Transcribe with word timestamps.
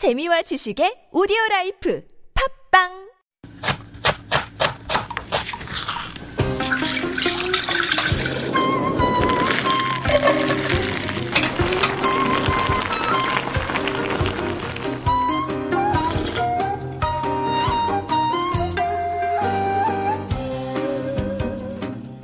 재미와 0.00 0.40
지식의 0.40 1.10
오디오 1.12 1.36
라이프 1.50 2.00
팝빵 2.72 3.10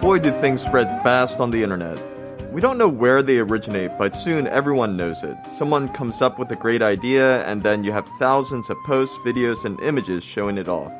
Boy, 0.00 0.18
do 0.18 0.30
things 0.40 0.64
spread 0.64 0.88
fast 1.04 1.42
on 1.42 1.50
the 1.50 1.62
internet. 1.62 2.00
We 2.56 2.62
don't 2.62 2.78
know 2.78 2.88
where 2.88 3.22
they 3.22 3.38
originate, 3.38 3.98
but 3.98 4.16
soon 4.16 4.46
everyone 4.46 4.96
knows 4.96 5.22
it. 5.22 5.36
Someone 5.44 5.90
comes 5.90 6.22
up 6.22 6.38
with 6.38 6.50
a 6.52 6.56
great 6.56 6.80
idea, 6.80 7.44
and 7.44 7.62
then 7.62 7.84
you 7.84 7.92
have 7.92 8.08
thousands 8.18 8.70
of 8.70 8.78
posts, 8.86 9.14
videos, 9.26 9.66
and 9.66 9.78
images 9.82 10.24
showing 10.24 10.56
it 10.56 10.66
off. 10.66 10.90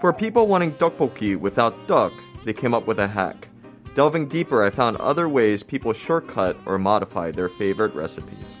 For 0.00 0.12
people 0.12 0.48
wanting 0.48 0.72
tteokbokki 0.72 1.38
without 1.38 1.72
tteok, 1.86 2.10
they 2.44 2.52
came 2.52 2.74
up 2.74 2.88
with 2.88 2.98
a 2.98 3.06
hack. 3.06 3.46
Delving 3.94 4.26
deeper, 4.26 4.64
I 4.64 4.70
found 4.70 4.96
other 4.96 5.28
ways 5.28 5.62
people 5.62 5.92
shortcut 5.92 6.56
or 6.66 6.78
modify 6.78 7.30
their 7.30 7.48
favorite 7.48 7.94
recipes. 7.94 8.58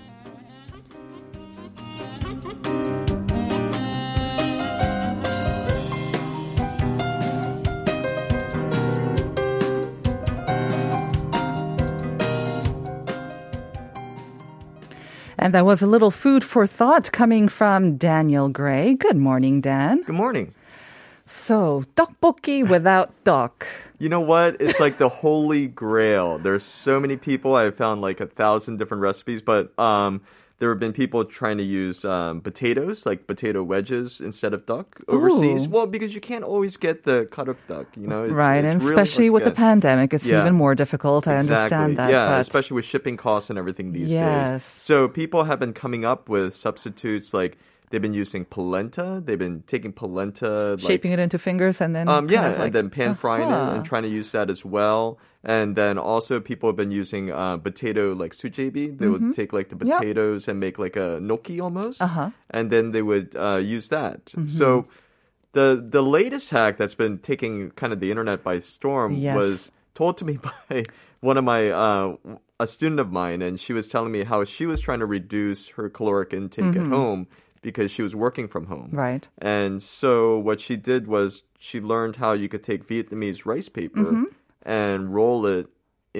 And 15.38 15.54
that 15.54 15.64
was 15.64 15.82
a 15.82 15.86
little 15.86 16.10
food 16.10 16.42
for 16.42 16.66
thought 16.66 17.12
coming 17.12 17.48
from 17.48 17.96
Daniel 17.96 18.48
Gray. 18.48 18.94
Good 18.94 19.16
morning, 19.16 19.60
Dan. 19.60 20.02
Good 20.02 20.16
morning. 20.16 20.52
So, 21.28 21.84
tteokbokki 21.94 22.66
without 22.68 23.12
tteok. 23.24 23.66
You 23.98 24.08
know 24.08 24.20
what? 24.20 24.56
It's 24.60 24.80
like 24.80 24.96
the 24.96 25.10
holy 25.10 25.66
grail. 25.68 26.38
There's 26.38 26.64
so 26.64 26.98
many 26.98 27.16
people. 27.18 27.54
I've 27.54 27.76
found 27.76 28.00
like 28.00 28.18
a 28.20 28.26
thousand 28.26 28.78
different 28.78 29.02
recipes, 29.02 29.42
but 29.42 29.78
um, 29.78 30.22
there 30.58 30.70
have 30.70 30.80
been 30.80 30.94
people 30.94 31.26
trying 31.26 31.58
to 31.58 31.64
use 31.64 32.02
um, 32.06 32.40
potatoes, 32.40 33.04
like 33.04 33.26
potato 33.26 33.62
wedges, 33.62 34.22
instead 34.22 34.54
of 34.54 34.64
tteok 34.64 34.86
overseas. 35.06 35.66
Ooh. 35.66 35.70
Well, 35.70 35.86
because 35.86 36.14
you 36.14 36.20
can't 36.22 36.44
always 36.44 36.78
get 36.78 37.04
the 37.04 37.28
cut 37.30 37.48
up 37.50 37.58
tteok, 37.68 37.86
you 37.96 38.06
know. 38.06 38.24
It's, 38.24 38.32
right, 38.32 38.64
it's 38.64 38.74
and 38.76 38.82
really 38.82 38.94
especially 38.94 39.28
with 39.28 39.44
the 39.44 39.50
pandemic, 39.50 40.14
it's 40.14 40.24
Yeah. 40.24 40.40
even 40.40 40.54
more 40.54 40.74
difficult. 40.74 41.28
I 41.28 41.36
Exactly. 41.40 41.76
understand 41.76 41.98
that. 41.98 42.10
Yeah, 42.10 42.28
but 42.28 42.40
especially 42.40 42.76
with 42.76 42.86
shipping 42.86 43.18
costs 43.18 43.50
and 43.50 43.58
everything 43.58 43.92
these 43.92 44.12
Yes. 44.14 44.50
days. 44.50 44.64
So 44.82 45.08
people 45.08 45.44
have 45.44 45.60
been 45.60 45.74
coming 45.74 46.06
up 46.06 46.30
with 46.30 46.54
substitutes 46.54 47.34
like 47.34 47.58
they've 47.90 48.02
been 48.02 48.14
using 48.14 48.44
polenta. 48.44 49.22
They've 49.24 49.38
been 49.38 49.62
taking 49.66 49.92
polenta, 49.92 50.72
like, 50.72 50.80
shaping 50.80 51.12
it 51.12 51.18
into 51.18 51.38
fingers 51.38 51.80
and 51.80 51.94
then 51.96 52.08
um, 52.08 52.26
kind 52.26 52.30
yeah, 52.30 52.46
of 52.48 52.58
like- 52.58 52.66
and 52.66 52.74
then 52.74 52.90
pan 52.90 53.14
frying 53.14 53.48
it 53.48 53.52
Uh-huh. 53.52 53.74
and 53.76 53.84
trying 53.84 54.02
to 54.02 54.08
use 54.08 54.30
that 54.32 54.50
as 54.50 54.64
well. 54.64 55.18
And 55.44 55.76
then 55.76 55.98
also 55.98 56.40
people 56.40 56.68
have 56.68 56.76
been 56.76 56.90
using 56.90 57.30
uh, 57.30 57.56
potato 57.58 58.12
like 58.12 58.32
sujebi. 58.34 58.98
They 58.98 59.06
would 59.08 59.34
take 59.34 59.52
like 59.52 59.68
the 59.70 59.76
Mm-hmm. 59.76 59.88
Yep. 59.88 59.98
potatoes 59.98 60.48
and 60.48 60.58
make 60.60 60.78
like 60.78 60.96
a 60.96 61.18
gnocchi 61.20 61.60
almost, 61.60 62.02
Uh-huh. 62.02 62.30
and 62.50 62.70
then 62.70 62.92
they 62.92 63.02
would 63.02 63.34
uh, 63.36 63.60
use 63.62 63.88
that. 63.88 64.26
Mm-hmm. 64.26 64.46
So 64.46 64.86
the 65.52 65.82
the 65.90 66.02
latest 66.02 66.50
hack 66.50 66.76
that's 66.76 66.94
been 66.94 67.18
taking 67.18 67.70
kind 67.72 67.92
of 67.92 68.00
the 68.00 68.10
internet 68.10 68.42
by 68.42 68.60
storm 68.60 69.12
Yes. 69.14 69.36
was 69.36 69.72
told 69.94 70.18
to 70.18 70.24
me 70.24 70.38
by 70.70 70.84
one 71.20 71.36
of 71.38 71.44
my 71.44 71.70
uh, 71.70 72.16
a 72.60 72.66
student 72.66 73.00
of 73.00 73.10
mine, 73.12 73.40
and 73.40 73.58
she 73.60 73.72
was 73.72 73.86
telling 73.88 74.10
me 74.12 74.24
how 74.24 74.44
she 74.44 74.66
was 74.66 74.80
trying 74.80 74.98
to 74.98 75.06
reduce 75.06 75.70
her 75.70 75.88
caloric 75.88 76.32
intake 76.34 76.74
at 76.76 76.86
home 76.86 77.26
because 77.62 77.90
she 77.90 78.02
was 78.02 78.14
working 78.14 78.48
from 78.48 78.66
home. 78.66 78.90
Right. 78.92 79.28
And 79.38 79.82
so 79.82 80.38
what 80.38 80.60
she 80.60 80.76
did 80.76 81.06
was 81.06 81.42
she 81.58 81.80
learned 81.80 82.16
how 82.16 82.32
you 82.32 82.48
could 82.48 82.62
take 82.62 82.86
Vietnamese 82.86 83.44
rice 83.46 83.68
paper 83.68 84.00
Mm-hmm. 84.00 84.24
and 84.62 85.14
roll 85.14 85.46
it 85.46 85.66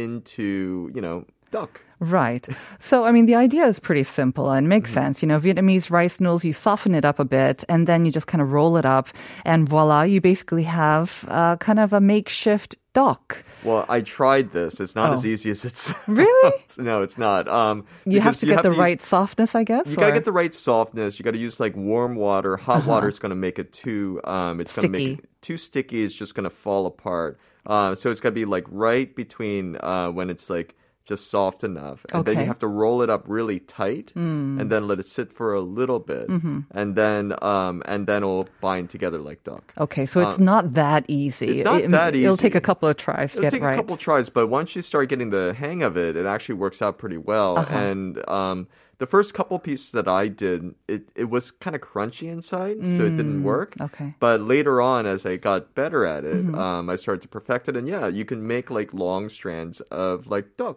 into, 0.02 0.90
you 0.94 1.00
know, 1.00 1.24
tteok. 1.52 1.68
Right. 2.00 2.46
So, 2.78 3.04
I 3.04 3.10
mean, 3.10 3.26
the 3.26 3.34
idea 3.34 3.66
is 3.66 3.80
pretty 3.80 4.04
simple 4.04 4.50
and 4.50 4.68
makes 4.68 4.90
Mm-hmm. 4.90 5.00
sense. 5.00 5.22
You 5.22 5.28
know, 5.28 5.40
Vietnamese 5.40 5.90
rice 5.90 6.20
noodles, 6.20 6.44
you 6.44 6.52
soften 6.52 6.94
it 6.94 7.04
up 7.04 7.18
a 7.18 7.24
bit 7.24 7.64
and 7.68 7.86
then 7.88 8.04
you 8.04 8.10
just 8.12 8.26
kind 8.28 8.40
of 8.42 8.52
roll 8.52 8.76
it 8.76 8.86
up 8.86 9.08
and 9.44 9.68
voila, 9.68 10.02
you 10.02 10.20
basically 10.20 10.62
have 10.64 11.24
uh, 11.28 11.56
kind 11.56 11.78
of 11.80 11.92
a 11.92 12.00
makeshift 12.00 12.76
tteok. 12.98 13.42
Well, 13.64 13.84
I 13.88 14.00
tried 14.02 14.52
this. 14.52 14.80
It's 14.80 14.94
not 14.94 15.10
Oh. 15.10 15.14
as 15.14 15.26
easy 15.26 15.50
as 15.50 15.64
it 15.64 15.76
sounds. 15.76 15.98
Really? 16.06 16.52
no, 16.78 17.02
it's 17.02 17.18
not. 17.18 17.48
Um, 17.48 17.84
You 18.04 18.20
have 18.20 18.38
to 18.40 18.46
get 18.46 18.62
the 18.62 18.70
use- 18.70 18.78
right 18.78 19.02
softness, 19.02 19.54
I 19.54 19.64
guess. 19.64 19.86
You 19.88 19.96
gotta 19.96 20.12
get 20.12 20.24
the 20.24 20.32
right 20.32 20.54
softness. 20.54 21.18
You 21.18 21.24
gotta 21.24 21.38
use 21.38 21.58
like 21.60 21.74
warm 21.76 22.14
water. 22.14 22.56
Hot 22.56 22.84
water 22.86 23.08
is 23.08 23.18
gonna 23.18 23.34
make 23.34 23.58
it 23.58 23.72
too. 23.72 24.20
Um, 24.24 24.60
it's 24.60 24.74
gonna 24.76 24.88
make 24.88 25.02
Uh-huh. 25.08 25.20
It 25.24 25.42
too 25.42 25.56
sticky. 25.58 26.04
It's 26.04 26.14
just 26.14 26.34
gonna 26.34 26.50
fall 26.50 26.86
apart. 26.86 27.38
Uh, 27.66 27.94
so 27.94 28.10
it's 28.10 28.20
gotta 28.20 28.34
be 28.34 28.44
like 28.44 28.64
right 28.68 29.14
between 29.14 29.76
uh, 29.80 30.10
when 30.10 30.30
it's 30.30 30.48
like 30.48 30.74
just 31.08 31.30
soft 31.30 31.64
enough, 31.64 32.04
and 32.12 32.24
then 32.26 32.36
you 32.36 32.42
Hmm. 32.42 32.48
have 32.48 32.58
to 32.60 32.66
roll 32.68 33.00
it 33.02 33.08
up 33.08 33.24
really 33.26 33.58
tight, 33.60 34.12
and 34.14 34.70
then 34.70 34.86
let 34.86 34.98
it 35.00 35.08
sit 35.08 35.32
for 35.32 35.54
a 35.54 35.60
little 35.62 35.98
bit, 35.98 36.28
Mm-hmm. 36.28 36.58
and 36.70 36.94
then 36.96 37.34
um, 37.42 37.82
and 37.86 38.06
then 38.06 38.22
it'll 38.22 38.46
bind 38.60 38.90
together 38.90 39.18
like 39.18 39.42
tteok. 39.42 39.62
Okay, 39.78 40.04
so 40.04 40.20
it's 40.28 40.38
not 40.38 40.74
that 40.74 41.04
easy. 41.08 41.48
It's 41.48 41.64
not 41.64 41.80
It- 41.80 41.90
that 41.90 42.14
It'll 42.14 42.36
take 42.36 42.54
a 42.54 42.60
couple 42.60 42.88
of 42.88 42.96
tries 42.98 43.32
to 43.32 43.38
It'll 43.38 43.42
get 43.46 43.52
take 43.56 43.62
right. 43.62 43.72
a 43.72 43.76
couple 43.76 43.94
of 43.94 44.00
tries, 44.00 44.28
but 44.28 44.48
once 44.48 44.76
you 44.76 44.82
start 44.82 45.08
getting 45.08 45.30
the 45.30 45.54
hang 45.54 45.82
of 45.82 45.96
it, 45.96 46.14
it 46.14 46.26
actually 46.26 46.56
works 46.56 46.82
out 46.82 46.98
pretty 46.98 47.16
well. 47.16 47.56
Uh-huh. 47.58 47.74
And 47.74 48.28
um, 48.28 48.66
the 48.98 49.06
first 49.06 49.32
couple 49.32 49.58
pieces 49.60 49.90
that 49.92 50.08
I 50.08 50.26
did, 50.28 50.74
it, 50.88 51.08
it 51.14 51.30
was 51.30 51.50
kind 51.52 51.76
of 51.76 51.82
crunchy 51.82 52.28
inside, 52.28 52.84
so 52.84 53.04
it 53.04 53.14
didn't 53.16 53.44
work. 53.44 53.76
Mm, 53.76 53.84
okay. 53.86 54.04
Mm-hmm. 54.06 54.18
But 54.18 54.40
later 54.40 54.80
on, 54.82 55.06
as 55.06 55.24
I 55.24 55.36
got 55.36 55.74
better 55.74 56.04
at 56.04 56.24
it, 56.24 56.54
um, 56.54 56.90
I 56.90 56.96
started 56.96 57.22
to 57.22 57.28
perfect 57.28 57.68
it. 57.68 57.76
And 57.76 57.86
yeah, 57.88 58.08
you 58.08 58.24
can 58.24 58.46
make 58.46 58.70
like 58.70 58.92
long 58.92 59.28
strands 59.28 59.80
of 59.92 60.26
like 60.26 60.56
tteok, 60.56 60.76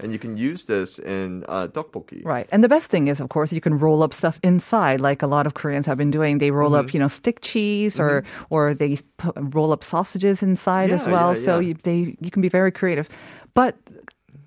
and 0.00 0.12
you 0.12 0.18
can 0.18 0.36
use 0.36 0.64
this 0.64 0.98
in 0.98 1.44
uh, 1.48 1.68
tteokbokki. 1.68 2.18
Mm-hmm. 2.20 2.28
Right. 2.28 2.48
And 2.50 2.64
the 2.64 2.68
best 2.68 2.88
thing 2.90 3.06
is, 3.06 3.20
of 3.20 3.28
course, 3.28 3.52
you 3.52 3.60
can 3.60 3.78
roll 3.78 4.02
up 4.02 4.12
stuff 4.12 4.40
inside, 4.42 5.00
like 5.00 5.22
a 5.22 5.28
lot 5.28 5.46
of 5.46 5.54
Koreans 5.54 5.86
have 5.86 5.96
been 5.98 6.10
doing. 6.10 6.38
They 6.38 6.50
roll 6.50 6.70
Mm-hmm. 6.72 6.86
up, 6.88 6.94
you 6.94 7.00
know, 7.00 7.08
stick 7.08 7.40
cheese 7.40 7.98
or 8.00 8.24
or 8.50 8.74
they 8.74 8.98
pu- 9.18 9.32
roll 9.36 9.70
up 9.72 9.82
sausages 9.84 10.42
inside 10.42 10.90
as 10.90 11.06
well. 11.06 11.36
yeah, 11.36 11.44
So 11.44 11.58
you, 11.60 11.74
they 11.74 12.16
you 12.20 12.30
can 12.30 12.42
be 12.42 12.48
very 12.48 12.72
creative. 12.72 13.08
But 13.54 13.76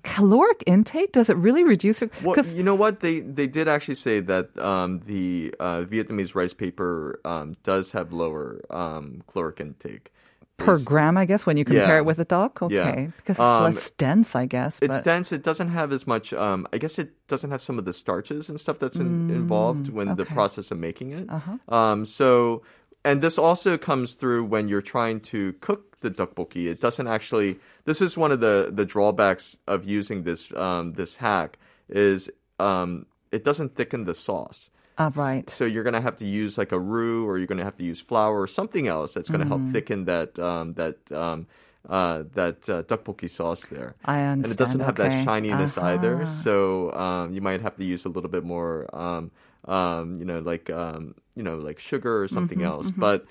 caloric 0.04 0.62
intake 0.66 1.12
does 1.12 1.28
it 1.28 1.36
really 1.36 1.64
reduce 1.64 2.02
it? 2.02 2.12
Well, 2.22 2.36
you 2.46 2.62
know 2.62 2.74
what? 2.76 3.00
They 3.00 3.20
they 3.20 3.46
did 3.48 3.66
actually 3.68 3.96
say 3.96 4.20
that 4.20 4.56
um, 4.58 5.00
the 5.06 5.54
uh, 5.58 5.84
Vietnamese 5.88 6.34
rice 6.34 6.54
paper 6.54 7.18
um, 7.24 7.56
does 7.64 7.92
have 7.92 8.12
lower 8.12 8.60
um, 8.70 9.22
caloric 9.26 9.60
intake. 9.60 10.10
per 10.56 10.78
gram, 10.78 11.16
I 11.16 11.24
guess, 11.24 11.46
when 11.46 11.56
you 11.56 11.64
compare 11.64 11.96
Yeah. 11.98 12.02
it 12.02 12.04
with 12.06 12.20
a 12.20 12.24
dog. 12.24 12.52
Yeah. 12.70 12.88
Okay, 12.88 13.10
because 13.16 13.36
it's 13.36 13.40
Um, 13.40 13.64
less 13.64 13.90
dense, 13.98 14.36
I 14.36 14.46
guess. 14.46 14.78
It's 14.80 14.98
but- 14.98 15.04
dense. 15.04 15.32
It 15.32 15.42
doesn't 15.42 15.70
have 15.78 15.90
as 15.92 16.06
much. 16.06 16.32
Um, 16.32 16.68
I 16.72 16.78
guess 16.78 16.96
it 17.02 17.10
doesn't 17.26 17.50
have 17.50 17.60
some 17.60 17.76
of 17.80 17.84
the 17.84 17.92
starches 17.92 18.48
and 18.48 18.60
stuff 18.60 18.78
that's 18.78 18.96
in, 19.02 19.30
involved 19.34 19.88
when 19.96 20.14
the 20.14 20.24
process 20.24 20.70
of 20.70 20.78
making 20.78 21.10
it. 21.10 21.26
Um, 21.68 22.04
so, 22.04 22.62
and 23.04 23.22
this 23.22 23.38
also 23.38 23.76
comes 23.76 24.14
through 24.14 24.44
when 24.44 24.68
you're 24.68 24.82
trying 24.82 25.20
to 25.20 25.52
cook 25.60 26.00
the 26.00 26.10
tteokbokki. 26.10 26.66
It 26.66 26.80
doesn't 26.80 27.06
actually. 27.06 27.58
This 27.84 28.00
is 28.00 28.16
one 28.16 28.32
of 28.32 28.40
the 28.40 28.70
the 28.72 28.84
drawbacks 28.86 29.56
of 29.66 29.84
using 29.84 30.22
this 30.24 30.52
um, 30.56 30.92
this 30.92 31.16
hack 31.16 31.58
is 31.88 32.30
um, 32.58 33.06
it 33.30 33.44
doesn't 33.44 33.74
thicken 33.76 34.04
the 34.04 34.14
sauce. 34.14 34.70
Ah, 34.96 35.10
right. 35.14 35.50
So 35.50 35.64
you're 35.64 35.82
gonna 35.82 36.00
have 36.00 36.16
to 36.16 36.24
use 36.24 36.56
like 36.56 36.72
a 36.72 36.78
roux, 36.78 37.26
or 37.28 37.36
you're 37.38 37.46
gonna 37.48 37.64
have 37.64 37.76
to 37.76 37.84
use 37.84 38.00
flour 38.00 38.40
or 38.40 38.46
something 38.46 38.86
else 38.86 39.12
that's 39.14 39.28
gonna 39.30 39.46
help 39.46 39.60
Mm. 39.60 39.72
thicken 39.72 40.04
that 40.04 40.38
um, 40.38 40.74
that 40.74 40.96
um, 41.12 41.46
uh, 41.88 42.22
that 42.34 42.68
uh, 42.70 42.82
tteokbokki 42.84 43.28
sauce 43.28 43.66
there. 43.66 43.96
I 44.04 44.20
understand. 44.20 44.44
And 44.44 44.52
it 44.52 44.58
doesn't 44.58 44.80
have 44.80 44.96
that 44.96 45.24
shininess 45.24 45.76
either. 45.76 46.26
So 46.26 46.92
um, 46.92 47.32
you 47.34 47.40
might 47.42 47.60
have 47.60 47.76
to 47.76 47.84
use 47.84 48.04
a 48.06 48.08
little 48.08 48.30
bit 48.30 48.44
more, 48.44 48.88
um, 48.94 49.30
um, 49.66 50.16
you 50.16 50.24
know, 50.24 50.38
like 50.38 50.70
um, 50.70 51.14
you 51.34 51.42
know, 51.42 51.56
like 51.58 51.78
sugar 51.78 52.22
or 52.22 52.28
something 52.28 52.58
Mm-hmm, 52.58 52.66
else. 52.66 52.90
But 52.90 53.26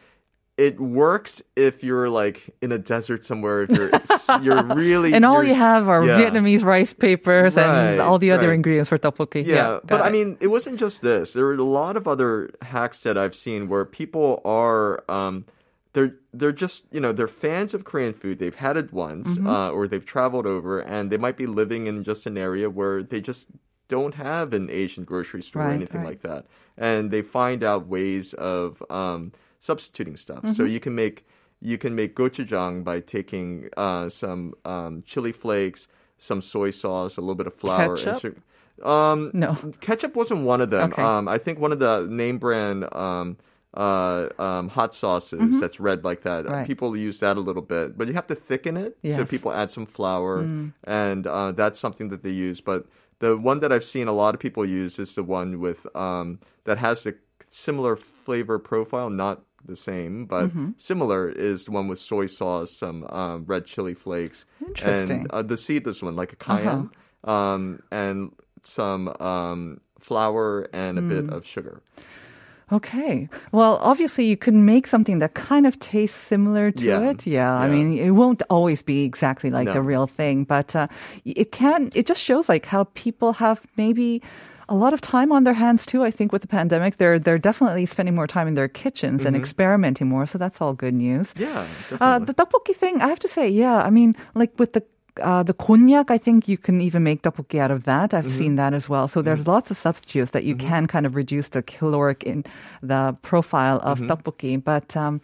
it 0.56 0.80
works 0.80 1.42
if 1.56 1.84
you're 1.84 2.10
like 2.12 2.54
in 2.62 2.72
a 2.72 2.78
desert 2.78 3.26
somewhere. 3.26 3.64
If 3.64 3.72
you're 3.76 3.92
you're 4.44 4.64
really 4.76 5.14
and 5.14 5.26
all 5.26 5.44
you're- 5.44 5.56
have 5.56 5.88
are 5.90 6.06
yeah. 6.06 6.20
Vietnamese 6.20 6.64
rice 6.64 6.94
papers 6.94 7.58
and 7.58 8.00
all 8.00 8.20
the 8.20 8.30
other 8.32 8.50
right. 8.50 8.54
ingredients 8.54 8.90
for 8.90 9.00
tteokbokki. 9.00 9.46
Yeah, 9.48 9.80
but 9.82 9.98
got 9.98 10.02
I 10.02 10.12
mean, 10.12 10.38
it 10.42 10.48
wasn't 10.48 10.80
just 10.80 11.02
this. 11.02 11.34
There 11.34 11.46
were 11.46 11.56
a 11.56 11.64
lot 11.64 11.98
of 11.98 12.08
other 12.08 12.52
hacks 12.62 13.00
that 13.02 13.18
I've 13.18 13.34
seen 13.36 13.68
where 13.68 13.84
people 13.84 14.42
are, 14.46 15.04
um, 15.10 15.46
they're 15.94 16.16
they're 16.34 16.52
just 16.52 16.86
you 16.92 17.00
know 17.00 17.12
they're 17.14 17.28
fans 17.28 17.74
of 17.74 17.84
Korean 17.84 18.14
food. 18.14 18.38
They've 18.40 18.54
had 18.56 18.78
it 18.78 18.94
once, 18.94 19.38
Mm-hmm. 19.38 19.48
uh, 19.48 19.70
or 19.72 19.88
they've 19.88 20.06
traveled 20.06 20.46
over, 20.46 20.80
and 20.80 21.10
they 21.12 21.18
might 21.18 21.38
be 21.38 21.46
living 21.48 21.88
in 21.88 22.04
just 22.04 22.26
an 22.28 22.38
area 22.38 22.70
where 22.70 23.02
they 23.02 23.22
just 23.22 23.48
don't 23.96 24.16
have 24.30 24.48
an 24.60 24.66
Asian 24.82 25.04
grocery 25.12 25.44
store 25.48 25.64
or 25.68 25.72
anything 25.80 26.02
right. 26.02 26.12
like 26.12 26.22
that, 26.30 26.42
and 26.90 27.02
they 27.14 27.22
find 27.40 27.60
out 27.70 27.82
ways 27.98 28.26
of 28.56 28.82
um, 29.02 29.22
substituting 29.60 30.18
stuff. 30.26 30.44
So 30.44 30.64
Mm-hmm. 30.64 30.74
you 30.74 30.80
can 30.86 30.96
make 31.04 31.18
you 31.72 31.78
can 31.84 31.94
make 32.02 32.12
gochujang 32.20 32.84
by 32.90 32.98
taking 33.16 33.50
uh, 33.86 34.06
some 34.22 34.42
um, 34.74 34.94
chili 35.12 35.32
flakes, 35.44 35.82
some 36.30 36.42
soy 36.42 36.72
sauce, 36.82 37.14
a 37.18 37.22
little 37.26 37.40
bit 37.42 37.48
of 37.52 37.56
flour, 37.64 37.94
and 37.96 38.04
Ketchup? 38.04 38.22
sugar. 38.22 38.42
Um, 38.96 39.20
No. 39.34 39.50
ketchup 39.88 40.14
wasn't 40.22 40.42
one 40.54 40.60
of 40.66 40.70
them. 40.76 40.86
Okay. 40.92 41.02
Um, 41.02 41.24
I 41.36 41.38
think 41.44 41.56
one 41.66 41.72
of 41.76 41.80
the 41.80 41.96
name 42.24 42.38
brand 42.46 42.80
um, 43.06 43.38
uh, 43.86 44.28
um, 44.48 44.66
hot 44.78 44.92
sauces 44.94 45.60
that's 45.62 45.80
red 45.80 46.04
like 46.04 46.22
that. 46.28 46.44
Mm-hmm. 46.44 46.54
Right. 46.54 46.68
People 46.72 46.90
use 46.98 47.18
that 47.24 47.36
a 47.42 47.44
little 47.50 47.62
bit, 47.76 47.98
but 47.98 48.08
you 48.10 48.14
have 48.20 48.28
to 48.34 48.36
thicken 48.50 48.76
it. 48.86 48.92
So 49.02 49.08
Yes. 49.10 49.20
Mm. 49.20 49.30
people 49.36 49.52
add 49.62 49.70
some 49.72 49.86
flour, 49.98 50.34
and 50.84 51.22
uh, 51.38 51.52
that's 51.60 51.80
something 51.80 52.10
that 52.10 52.22
they 52.26 52.36
use. 52.48 52.60
But 52.62 52.82
the 53.24 53.38
one 53.38 53.60
that 53.62 53.72
I've 53.72 53.86
seen 53.96 54.08
a 54.10 54.14
lot 54.24 54.34
of 54.36 54.40
people 54.46 54.66
use 54.66 55.00
is 55.00 55.16
the 55.16 55.24
one 55.24 55.52
with 55.66 55.82
um, 55.96 56.28
that 56.68 56.78
has 56.88 57.06
a 57.06 57.14
similar 57.48 57.96
flavor 57.96 58.60
profile, 58.60 59.10
not 59.10 59.38
the 59.66 59.76
same, 59.78 60.26
but 60.26 60.46
Mm-hmm. 60.50 60.70
similar 60.78 61.30
is 61.30 61.64
the 61.66 61.72
one 61.72 61.88
with 61.88 62.00
soy 62.00 62.26
sauce, 62.28 62.72
some 62.84 62.98
um, 63.20 63.46
red 63.54 63.64
chili 63.66 63.94
flakes, 63.94 64.40
Interesting. 64.68 65.22
and 65.22 65.32
uh, 65.32 65.42
the 65.42 65.56
seedless 65.58 66.04
one, 66.04 66.16
like 66.18 66.34
a 66.34 66.36
cayenne, 66.48 66.90
um, 67.24 67.80
and 67.92 68.34
some 68.64 69.08
um, 69.32 69.80
flour 70.00 70.68
and 70.74 71.00
a 71.00 71.02
bit 71.14 71.26
Mm. 71.28 71.34
of 71.36 71.46
sugar. 71.46 71.82
Okay. 72.74 73.30
Well, 73.52 73.78
obviously, 73.82 74.26
you 74.26 74.36
could 74.38 74.54
make 74.56 74.88
something 74.88 75.20
that 75.20 75.34
kind 75.36 75.66
of 75.68 75.78
tastes 75.80 76.18
similar 76.18 76.72
to 76.72 76.84
Yeah. 76.86 77.10
it. 77.12 77.28
Yeah. 77.28 77.34
yeah, 77.40 77.54
I 77.66 77.70
mean, 77.70 77.98
it 77.98 78.12
won't 78.12 78.42
always 78.50 78.82
be 78.82 79.04
exactly 79.06 79.50
like 79.50 79.68
No. 79.68 79.74
the 79.74 79.82
real 79.82 80.08
thing, 80.08 80.44
but 80.44 80.76
uh, 80.76 80.88
it 81.24 81.52
can. 81.52 81.92
It 81.94 82.08
just 82.08 82.22
shows 82.22 82.50
like 82.50 82.66
how 82.66 82.86
people 82.96 83.34
have 83.34 83.62
maybe. 83.78 84.22
A 84.70 84.76
lot 84.76 84.94
of 84.94 85.02
time 85.02 85.34
on 85.34 85.44
their 85.44 85.54
hands 85.56 85.86
too. 85.86 86.04
I 86.08 86.10
think 86.10 86.32
with 86.32 86.42
the 86.42 86.48
pandemic, 86.48 86.96
they're 86.98 87.20
they're 87.20 87.38
definitely 87.50 87.86
spending 87.86 88.16
more 88.16 88.28
time 88.28 88.48
in 88.48 88.54
their 88.56 88.70
kitchens 88.70 89.26
and 89.26 89.36
experimenting 89.36 90.08
more. 90.08 90.26
So 90.26 90.38
that's 90.38 90.62
all 90.62 90.74
good 90.74 90.94
news. 90.94 91.34
Mm-hmm. 91.34 91.44
Yeah, 91.44 92.00
Uh, 92.00 92.20
the 92.20 92.34
tteokbokki 92.34 92.74
thing, 92.74 93.02
I 93.02 93.08
have 93.10 93.20
to 93.20 93.28
say, 93.28 93.50
yeah. 93.50 93.84
I 93.88 93.90
mean, 93.92 94.16
like 94.36 94.52
with 94.58 94.72
the 94.72 94.82
uh, 95.22 95.44
the 95.44 95.54
konjac, 95.54 96.10
I 96.10 96.18
think 96.18 96.48
you 96.48 96.58
can 96.58 96.82
even 96.82 97.04
make 97.04 97.22
tteokbokki 97.22 97.60
out 97.60 97.72
of 97.72 97.84
that. 97.84 98.14
I've 98.14 98.32
seen 98.32 98.56
that 98.56 98.74
as 98.74 98.90
well. 98.90 99.08
So 99.08 99.22
there's 99.22 99.48
lots 99.48 99.70
of 99.72 99.78
substitutes 99.78 100.32
that 100.32 100.44
you 100.44 100.56
can 100.56 100.88
kind 100.88 101.06
of 101.06 101.16
reduce 101.16 101.50
the 101.50 101.62
caloric 101.62 102.24
in 102.24 102.46
the 102.82 103.16
profile 103.22 103.80
of 103.84 104.00
tteokbokki. 104.00 104.64
But 104.64 104.98
um, 104.98 105.22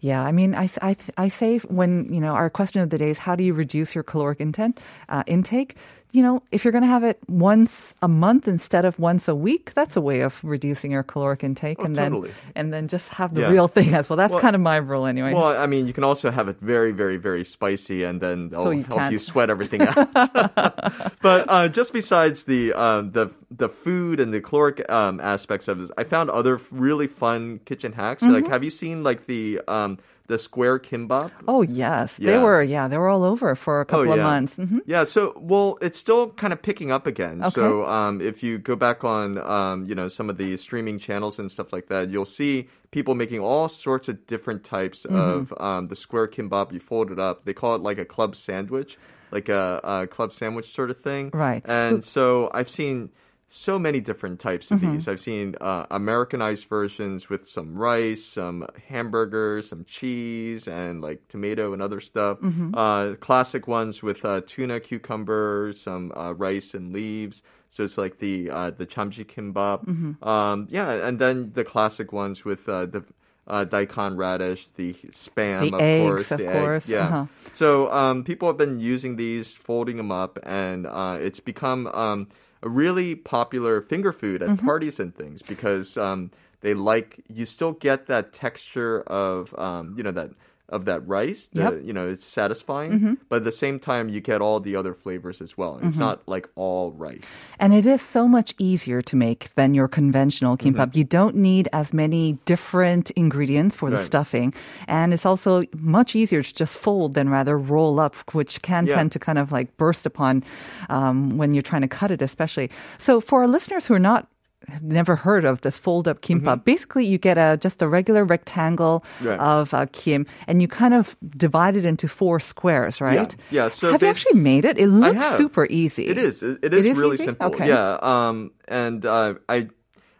yeah, 0.00 0.22
I 0.22 0.32
mean, 0.32 0.54
I, 0.54 0.70
I 0.82 0.96
I 1.16 1.28
say 1.28 1.58
when 1.58 2.06
you 2.12 2.20
know 2.20 2.34
our 2.34 2.48
question 2.48 2.80
of 2.80 2.90
the 2.90 2.98
day 2.98 3.10
is 3.10 3.18
how 3.18 3.36
do 3.36 3.44
you 3.44 3.54
reduce 3.54 3.94
your 3.94 4.04
caloric 4.04 4.40
intent 4.40 4.80
uh, 5.08 5.22
intake? 5.26 5.76
You 6.16 6.22
know, 6.22 6.42
if 6.50 6.64
you're 6.64 6.72
going 6.72 6.86
to 6.88 6.88
have 6.88 7.04
it 7.04 7.18
once 7.28 7.94
a 8.00 8.08
month 8.08 8.48
instead 8.48 8.86
of 8.86 8.98
once 8.98 9.28
a 9.28 9.34
week, 9.34 9.74
that's 9.74 9.96
a 9.96 10.00
way 10.00 10.20
of 10.22 10.40
reducing 10.42 10.90
your 10.90 11.02
caloric 11.02 11.44
intake, 11.44 11.76
Oh, 11.80 11.84
and 11.84 11.94
then 11.94 12.24
and 12.54 12.72
then 12.72 12.88
just 12.88 13.10
have 13.20 13.34
the 13.34 13.42
Yeah. 13.42 13.50
real 13.50 13.68
thing 13.68 13.92
as 13.92 14.08
well. 14.08 14.16
That's 14.16 14.32
Well- 14.32 14.40
kind 14.40 14.56
of 14.56 14.62
my 14.62 14.76
rule 14.78 15.04
anyway. 15.04 15.34
Well, 15.34 15.52
I 15.64 15.66
mean, 15.66 15.86
you 15.86 15.92
can 15.92 16.04
also 16.04 16.30
have 16.30 16.48
it 16.48 16.56
very, 16.62 16.92
very, 16.92 17.18
very 17.18 17.44
spicy, 17.44 18.02
and 18.02 18.16
then 18.24 18.48
So 18.50 18.60
it'll 18.60 18.72
you 18.72 18.84
help 18.84 19.00
you 19.12 19.18
can't. 19.18 19.20
sweat 19.20 19.50
everything 19.50 19.82
out. 19.90 20.08
but 21.20 21.44
uh, 21.48 21.68
just 21.68 21.92
besides 21.92 22.44
the 22.44 22.72
um, 22.72 23.12
the 23.12 23.30
the 23.50 23.68
food 23.68 24.18
and 24.18 24.32
the 24.32 24.40
caloric 24.40 24.88
um, 24.90 25.20
aspects 25.20 25.68
of 25.68 25.78
this, 25.80 25.90
I 25.98 26.04
found 26.04 26.30
other 26.30 26.58
really 26.72 27.08
fun 27.08 27.60
kitchen 27.66 27.92
hacks. 27.92 28.22
Mm-hmm. 28.22 28.32
Like, 28.32 28.48
have 28.48 28.64
you 28.64 28.70
seen 28.70 29.02
like 29.04 29.26
the 29.26 29.60
um, 29.68 29.98
the 30.28 30.38
square 30.38 30.78
kimbap? 30.78 31.30
Oh 31.46 31.62
yes, 31.62 32.16
they 32.16 32.38
were. 32.38 32.62
Yeah, 32.62 32.88
they 32.88 32.98
were 32.98 33.08
all 33.08 33.24
over 33.24 33.54
for 33.54 33.80
a 33.80 33.84
couple 33.84 34.12
of 34.12 34.18
months. 34.18 34.56
hmm 34.56 34.78
Yeah, 34.86 35.04
so 35.04 35.32
well, 35.36 35.78
it's 35.80 35.98
still 35.98 36.30
kind 36.30 36.52
of 36.52 36.62
picking 36.62 36.90
up 36.90 37.06
again. 37.06 37.40
Okay. 37.40 37.50
So 37.50 37.84
um, 37.86 38.20
if 38.20 38.42
you 38.42 38.58
go 38.58 38.76
back 38.76 39.04
on, 39.04 39.38
um, 39.38 39.84
you 39.86 39.94
know, 39.94 40.08
some 40.08 40.28
of 40.30 40.36
the 40.36 40.56
streaming 40.56 40.98
channels 40.98 41.38
and 41.38 41.50
stuff 41.50 41.72
like 41.72 41.88
that, 41.88 42.10
you'll 42.10 42.24
see 42.24 42.68
people 42.90 43.14
making 43.14 43.40
all 43.40 43.68
sorts 43.68 44.08
of 44.08 44.26
different 44.26 44.64
types 44.64 45.04
Mm-hmm. 45.06 45.14
of 45.16 45.54
um, 45.60 45.86
the 45.86 45.96
square 45.96 46.26
kimbap. 46.28 46.72
You 46.72 46.80
fold 46.80 47.10
it 47.10 47.18
up. 47.18 47.44
They 47.44 47.54
call 47.54 47.74
it 47.74 47.82
like 47.82 47.98
a 47.98 48.04
club 48.04 48.34
sandwich, 48.36 48.98
like 49.30 49.48
a, 49.48 49.80
a 49.84 50.06
club 50.06 50.32
sandwich 50.32 50.66
sort 50.66 50.90
of 50.90 50.96
thing. 50.98 51.30
Right. 51.32 51.62
And 51.64 52.04
so 52.04 52.50
I've 52.54 52.68
seen 52.68 53.10
so 53.48 53.78
many 53.78 54.00
different 54.00 54.40
types 54.40 54.70
of 54.70 54.80
Mm-hmm. 54.80 54.94
these. 54.94 55.08
I've 55.08 55.20
seen 55.20 55.54
uh, 55.60 55.86
Americanized 55.90 56.66
versions 56.66 57.28
with 57.28 57.48
some 57.48 57.76
rice, 57.76 58.24
some 58.24 58.66
hamburgers, 58.88 59.68
some 59.68 59.84
cheese, 59.84 60.66
and 60.66 61.00
like 61.00 61.28
tomato 61.28 61.72
and 61.72 61.80
other 61.80 62.00
stuff. 62.00 62.40
Mm-hmm. 62.40 62.74
Uh, 62.74 63.14
classic 63.16 63.68
ones 63.68 64.02
with 64.02 64.24
uh, 64.24 64.40
tuna, 64.46 64.80
cucumber, 64.80 65.72
some 65.74 66.12
uh, 66.16 66.32
rice 66.32 66.74
and 66.74 66.92
leaves. 66.92 67.42
So 67.70 67.84
it's 67.84 67.98
like 67.98 68.18
the 68.18 68.50
uh, 68.50 68.70
the 68.70 68.86
chamchi 68.86 69.24
kimbap. 69.24 69.86
Mm-hmm. 69.86 70.24
Um, 70.26 70.66
yeah, 70.70 71.06
and 71.06 71.18
then 71.18 71.52
the 71.54 71.64
classic 71.64 72.12
ones 72.12 72.44
with 72.44 72.68
uh, 72.68 72.86
the 72.86 73.04
uh, 73.46 73.64
daikon 73.64 74.16
radish, 74.16 74.66
the 74.74 74.92
spam, 75.12 75.70
The 75.70 75.76
of 75.76 75.82
eggs, 75.82 76.10
course, 76.10 76.30
of 76.32 76.38
the 76.38 76.44
course, 76.52 76.88
yeah. 76.88 77.06
uh-huh. 77.06 77.26
So 77.52 77.92
um, 77.92 78.24
people 78.24 78.48
have 78.48 78.56
been 78.56 78.80
using 78.80 79.16
these, 79.16 79.54
folding 79.54 79.98
them 79.98 80.10
up, 80.10 80.38
and 80.42 80.86
uh, 80.86 81.18
it's 81.20 81.38
become 81.38 81.86
um, 81.88 82.28
a 82.62 82.68
really 82.68 83.14
popular 83.14 83.80
finger 83.80 84.12
food 84.12 84.42
at 84.42 84.50
Mm-hmm. 84.50 84.66
parties 84.66 85.00
and 85.00 85.14
things 85.14 85.42
because 85.42 85.96
um, 85.96 86.30
they 86.60 86.74
like 86.74 87.20
you 87.28 87.44
still 87.46 87.72
get 87.72 88.06
that 88.06 88.32
texture 88.32 89.02
of 89.02 89.56
um, 89.58 89.94
you 89.96 90.02
know 90.02 90.10
that 90.12 90.30
of 90.68 90.84
that 90.86 91.06
rice. 91.06 91.46
The, 91.52 91.60
Yep. 91.60 91.72
Mm-hmm. 91.72 91.86
You 91.86 91.92
know, 91.92 92.06
it's 92.08 92.26
satisfying, 92.26 93.18
but 93.28 93.36
at 93.36 93.44
the 93.44 93.52
same 93.52 93.78
time 93.78 94.08
you 94.08 94.20
get 94.20 94.40
all 94.40 94.58
the 94.60 94.74
other 94.76 94.94
flavors 94.94 95.40
as 95.40 95.56
well. 95.56 95.78
It's 95.82 95.96
not 95.96 96.26
like 96.26 96.48
all 96.56 96.92
rice. 96.92 97.24
And 97.60 97.72
it 97.74 97.86
is 97.86 98.02
so 98.02 98.26
much 98.26 98.54
easier 98.58 99.00
to 99.02 99.16
make 99.16 99.54
than 99.54 99.74
your 99.74 99.88
conventional 99.88 100.56
kimbap. 100.56 100.88
Mm-hmm. 100.90 100.98
You 100.98 101.04
don't 101.04 101.36
need 101.36 101.68
as 101.72 101.92
many 101.92 102.38
different 102.44 103.10
ingredients 103.12 103.76
for 103.76 103.90
the 103.90 103.96
Right. 103.96 104.04
stuffing, 104.06 104.54
and 104.88 105.14
it's 105.14 105.24
also 105.26 105.62
much 105.76 106.14
easier 106.16 106.42
to 106.42 106.54
just 106.54 106.78
fold 106.78 107.14
than 107.14 107.28
rather 107.28 107.56
roll 107.56 108.00
up, 108.00 108.14
which 108.34 108.60
can 108.62 108.86
Yeah. 108.86 108.96
tend 108.96 109.12
to 109.12 109.18
kind 109.18 109.38
of 109.38 109.52
like 109.52 109.76
burst 109.76 110.04
upon 110.06 110.42
um, 110.88 111.36
when 111.38 111.54
you're 111.54 111.62
trying 111.62 111.82
to 111.82 111.88
cut 111.88 112.10
it, 112.10 112.22
especially. 112.22 112.70
So 112.98 113.20
for 113.20 113.40
our 113.42 113.48
listeners 113.48 113.86
who 113.86 113.94
are 113.94 113.98
not 114.12 114.26
have 114.68 114.82
never 114.82 115.16
heard 115.16 115.44
of 115.44 115.60
this 115.60 115.78
fold 115.78 116.08
up 116.08 116.20
kimbap. 116.22 116.64
Basically, 116.64 117.04
you 117.06 117.18
get 117.18 117.38
a 117.38 117.56
just 117.56 117.80
a 117.82 117.88
regular 117.88 118.24
rectangle 118.24 119.04
Mm-hmm. 119.18 119.26
Right. 119.28 119.40
of 119.40 119.72
uh, 119.74 119.86
kim, 119.92 120.26
and 120.46 120.60
you 120.62 120.68
kind 120.68 120.94
of 120.94 121.16
divide 121.36 121.76
it 121.76 121.84
into 121.84 122.08
four 122.08 122.40
squares, 122.40 123.00
right? 123.00 123.34
Yeah, 123.50 123.68
so 123.68 123.92
have 123.92 124.02
you 124.02 124.08
actually 124.08 124.40
made 124.40 124.64
it? 124.64 124.78
It 124.78 124.88
looks 124.88 125.36
super 125.36 125.66
easy. 125.66 126.06
It 126.06 126.18
is. 126.18 126.42
It, 126.42 126.58
it 126.62 126.72
It 126.72 126.74
is, 126.74 126.86
is 126.86 126.98
really 126.98 127.14
easy? 127.14 127.24
simple. 127.24 127.46
Okay. 127.48 127.68
Yeah. 127.68 127.98
Um. 128.02 128.50
And 128.68 129.04
uh, 129.06 129.34
I, 129.48 129.68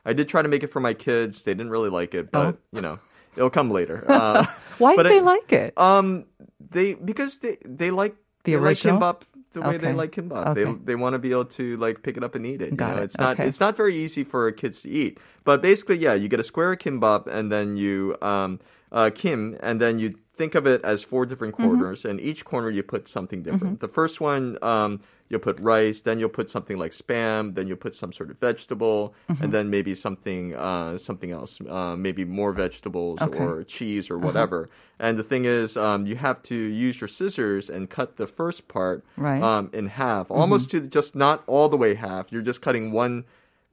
I 0.04 0.12
did 0.12 0.28
try 0.28 0.42
to 0.42 0.48
make 0.48 0.62
it 0.62 0.68
for 0.68 0.80
my 0.80 0.94
kids. 0.94 1.42
They 1.42 1.52
didn't 1.54 1.70
really 1.70 1.90
like 1.90 2.14
it, 2.14 2.30
but 2.30 2.58
you 2.72 2.80
know, 2.80 2.98
it'll 3.36 3.50
come 3.50 3.70
later. 3.70 4.04
Uh, 4.08 4.44
Oh. 4.46 4.56
Why 4.78 4.96
do 4.96 5.02
they 5.04 5.18
it- 5.18 5.24
like 5.24 5.52
it? 5.52 5.76
Um. 5.78 6.26
They 6.70 6.94
because 6.94 7.38
they 7.38 7.58
they 7.64 7.90
like 7.90 8.14
The 8.44 8.52
they 8.52 8.58
like 8.58 8.66
original? 8.84 8.98
kimbap 9.00 9.22
the 9.56 9.62
way 9.62 9.76
Okay. 9.76 9.86
they 9.88 9.92
like 9.92 10.12
kimbap. 10.12 10.54
They 10.54 10.64
Okay. 10.64 10.78
they 10.84 10.94
want 10.94 11.14
to 11.14 11.18
be 11.18 11.30
able 11.32 11.46
to 11.60 11.76
like 11.78 12.02
pick 12.04 12.16
it 12.16 12.22
up 12.22 12.34
and 12.36 12.44
eat 12.46 12.60
it. 12.62 12.76
Got 12.76 12.88
you 12.88 12.94
know, 12.94 13.00
it. 13.02 13.04
it's 13.08 13.18
not 13.18 13.32
Okay. 13.40 13.46
it's 13.48 13.60
not 13.60 13.76
very 13.76 13.96
easy 13.96 14.22
for 14.22 14.52
kids 14.52 14.82
to 14.82 14.88
eat. 14.90 15.18
But 15.48 15.62
basically, 15.62 15.98
yeah, 15.98 16.14
you 16.14 16.28
get 16.28 16.40
a 16.40 16.44
square 16.52 16.76
kimbap 16.76 17.26
and 17.26 17.50
then 17.50 17.76
you 17.76 18.16
um 18.22 18.58
uh 18.92 19.10
kim 19.14 19.56
and 19.60 19.80
then 19.80 19.98
you 19.98 20.14
think 20.36 20.54
of 20.54 20.66
it 20.66 20.84
as 20.84 21.02
four 21.02 21.24
different 21.26 21.54
Mm-hmm. 21.56 21.66
corners 21.66 22.04
and 22.04 22.20
each 22.20 22.44
corner 22.44 22.68
you 22.70 22.82
put 22.82 23.08
something 23.08 23.42
different. 23.42 23.80
The 23.80 23.88
first 23.88 24.20
one 24.20 24.58
um 24.62 25.00
you'll 25.28 25.40
put 25.40 25.58
rice, 25.60 26.00
then 26.02 26.20
you'll 26.20 26.28
put 26.40 26.48
something 26.50 26.78
like 26.78 26.92
spam, 26.92 27.54
then 27.56 27.66
you'll 27.66 27.76
put 27.76 27.94
some 27.94 28.12
sort 28.12 28.30
of 28.30 28.38
vegetable, 28.38 29.14
Mm-hmm. 29.30 29.42
and 29.44 29.52
then 29.52 29.70
maybe 29.70 29.94
something 29.94 30.54
uh, 30.54 30.96
something 30.98 31.30
else, 31.32 31.58
uh, 31.68 31.96
maybe 31.96 32.24
more 32.24 32.52
vegetables 32.52 33.20
Okay. 33.20 33.38
Uh-huh. 33.38 33.50
or 33.52 33.64
cheese 33.64 34.10
or 34.10 34.18
whatever. 34.18 34.68
And 34.98 35.18
the 35.18 35.24
thing 35.24 35.44
is, 35.44 35.76
um, 35.76 36.06
you 36.06 36.16
have 36.16 36.42
to 36.44 36.54
use 36.54 37.00
your 37.00 37.08
scissors 37.08 37.68
and 37.68 37.90
cut 37.90 38.16
the 38.16 38.26
first 38.26 38.68
part 38.68 39.04
Right. 39.16 39.34
Mm-hmm. 39.42 39.44
um, 39.44 39.70
in 39.72 39.86
half, 39.88 40.30
almost 40.30 40.70
to 40.70 40.80
just 40.80 41.14
not 41.14 41.42
all 41.46 41.68
the 41.68 41.76
way 41.76 41.94
half. 41.94 42.30
You're 42.32 42.42
just 42.42 42.62
cutting 42.62 42.92
one 42.92 43.24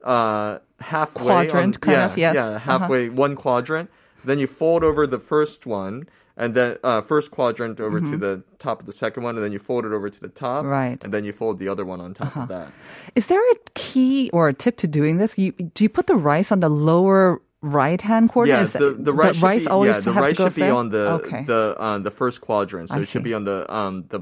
uh, 0.02 0.58
halfway. 0.80 1.24
Quadrant, 1.24 1.76
on, 1.76 1.80
kind 1.80 1.96
yeah, 1.96 2.04
of, 2.12 2.18
yes. 2.18 2.34
Yeah, 2.34 2.46
Uh-huh. 2.48 2.78
halfway, 2.78 3.08
one 3.08 3.36
quadrant. 3.36 3.90
Then 4.24 4.38
you 4.38 4.46
fold 4.46 4.82
over 4.84 5.06
the 5.06 5.18
first 5.18 5.66
one. 5.66 6.08
And 6.36 6.54
then 6.54 6.78
uh, 6.82 7.00
first 7.00 7.30
quadrant 7.30 7.78
over 7.78 8.00
to 8.00 8.16
the 8.16 8.42
top 8.58 8.80
of 8.80 8.86
the 8.86 8.92
second 8.92 9.22
one, 9.22 9.36
and 9.36 9.44
then 9.44 9.52
you 9.52 9.60
fold 9.60 9.84
it 9.84 9.92
over 9.92 10.10
to 10.10 10.20
the 10.20 10.28
top, 10.28 10.64
Mm-hmm. 10.64 10.68
Right. 10.68 10.92
Uh-huh. 10.94 11.04
And 11.04 11.14
then 11.14 11.24
you 11.24 11.32
fold 11.32 11.58
the 11.58 11.68
other 11.68 11.84
one 11.84 12.00
on 12.00 12.14
top 12.14 12.36
of 12.36 12.48
that. 12.48 12.72
Is 13.14 13.26
there 13.26 13.40
a 13.52 13.54
key 13.74 14.30
or 14.32 14.48
a 14.48 14.52
tip 14.52 14.76
to 14.78 14.88
doing 14.88 15.18
this? 15.18 15.38
You, 15.38 15.52
do 15.52 15.84
you 15.84 15.88
put 15.88 16.06
the 16.06 16.16
rice 16.16 16.50
on 16.50 16.60
the 16.60 16.68
lower 16.68 17.40
right 17.60 18.00
hand 18.00 18.30
corner? 18.30 18.50
Yeah, 18.50 18.64
the, 18.64 18.94
the 18.98 19.12
rice, 19.12 19.36
should 19.36 19.64
be, 19.64 19.66
always 19.68 19.90
yeah, 19.92 20.00
the 20.00 20.12
rice 20.12 20.36
should 20.36 20.54
be 20.54 20.62
there? 20.62 20.74
on 20.74 20.90
the 20.90 21.10
okay. 21.12 21.44
the 21.44 21.76
uh, 21.78 21.98
the 21.98 22.10
first 22.10 22.40
quadrant, 22.40 22.90
so 22.90 22.96
I 22.96 23.02
it 23.02 23.08
should 23.08 23.24
be 23.24 23.34
on 23.34 23.44
the 23.44 23.72
um 23.72 24.04
the 24.08 24.20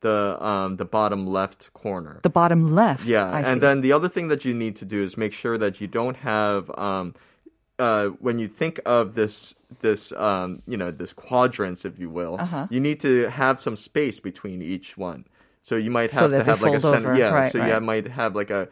the 0.00 0.36
um 0.44 0.76
the 0.76 0.84
bottom 0.84 1.26
left 1.26 1.72
corner. 1.72 2.20
the 2.22 2.30
bottom 2.30 2.74
left. 2.74 3.04
yeah, 3.04 3.30
I 3.30 3.40
and 3.40 3.56
see. 3.56 3.60
then 3.60 3.80
the 3.80 3.92
other 3.92 4.08
thing 4.08 4.28
that 4.28 4.44
you 4.44 4.54
need 4.54 4.76
to 4.76 4.84
do 4.84 5.02
is 5.02 5.16
make 5.16 5.32
sure 5.32 5.56
that 5.58 5.80
you 5.80 5.88
don't 5.88 6.18
have 6.18 6.70
um 6.78 7.14
uh 7.78 8.08
when 8.20 8.38
you 8.38 8.48
think 8.48 8.80
of 8.86 9.14
this 9.14 9.54
this 9.82 10.12
um 10.12 10.62
you 10.66 10.76
know 10.76 10.90
this 10.90 11.12
quadrants 11.12 11.84
if 11.84 11.98
you 11.98 12.08
will, 12.08 12.36
Uh-huh. 12.40 12.66
you 12.70 12.80
need 12.80 13.00
to 13.00 13.28
have 13.30 13.60
some 13.60 13.76
space 13.76 14.20
between 14.20 14.62
each 14.62 14.96
one. 14.96 15.24
So 15.62 15.76
you 15.76 15.90
might 15.90 16.10
have 16.12 16.30
that 16.30 16.44
to 16.44 16.50
have 16.50 16.62
like 16.62 16.74
a 16.74 16.80
cent- 16.80 17.04
yeah, 17.18 17.30
Right, 17.30 17.52
so 17.52 17.58
right. 17.58 17.74
you 17.74 17.80
might 17.80 18.06
have 18.08 18.34
like 18.34 18.50
a 18.50 18.68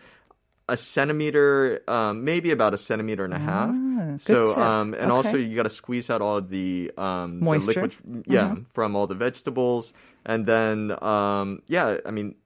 a 0.66 0.76
centimeter, 0.78 1.82
um, 1.88 2.24
maybe 2.24 2.50
about 2.50 2.72
a 2.72 2.78
centimeter 2.78 3.22
and 3.24 3.34
a 3.34 3.38
half. 3.38 3.68
Ah, 3.74 4.16
so, 4.16 4.56
um, 4.56 4.94
and 4.94 5.12
also 5.12 5.36
Okay. 5.36 5.40
you 5.42 5.54
got 5.56 5.64
to 5.64 5.68
squeeze 5.82 6.08
out 6.08 6.22
all 6.22 6.40
the 6.40 6.90
um, 6.96 7.40
the 7.40 7.44
Moisture? 7.44 7.82
liquid, 7.82 8.24
yeah, 8.26 8.48
Mm-hmm. 8.48 8.62
from 8.72 8.96
all 8.96 9.06
the 9.06 9.14
vegetables, 9.14 9.92
and 10.24 10.46
then 10.46 10.96
um, 11.04 11.60
yeah, 11.66 11.98
I 12.06 12.10
mean, 12.10 12.36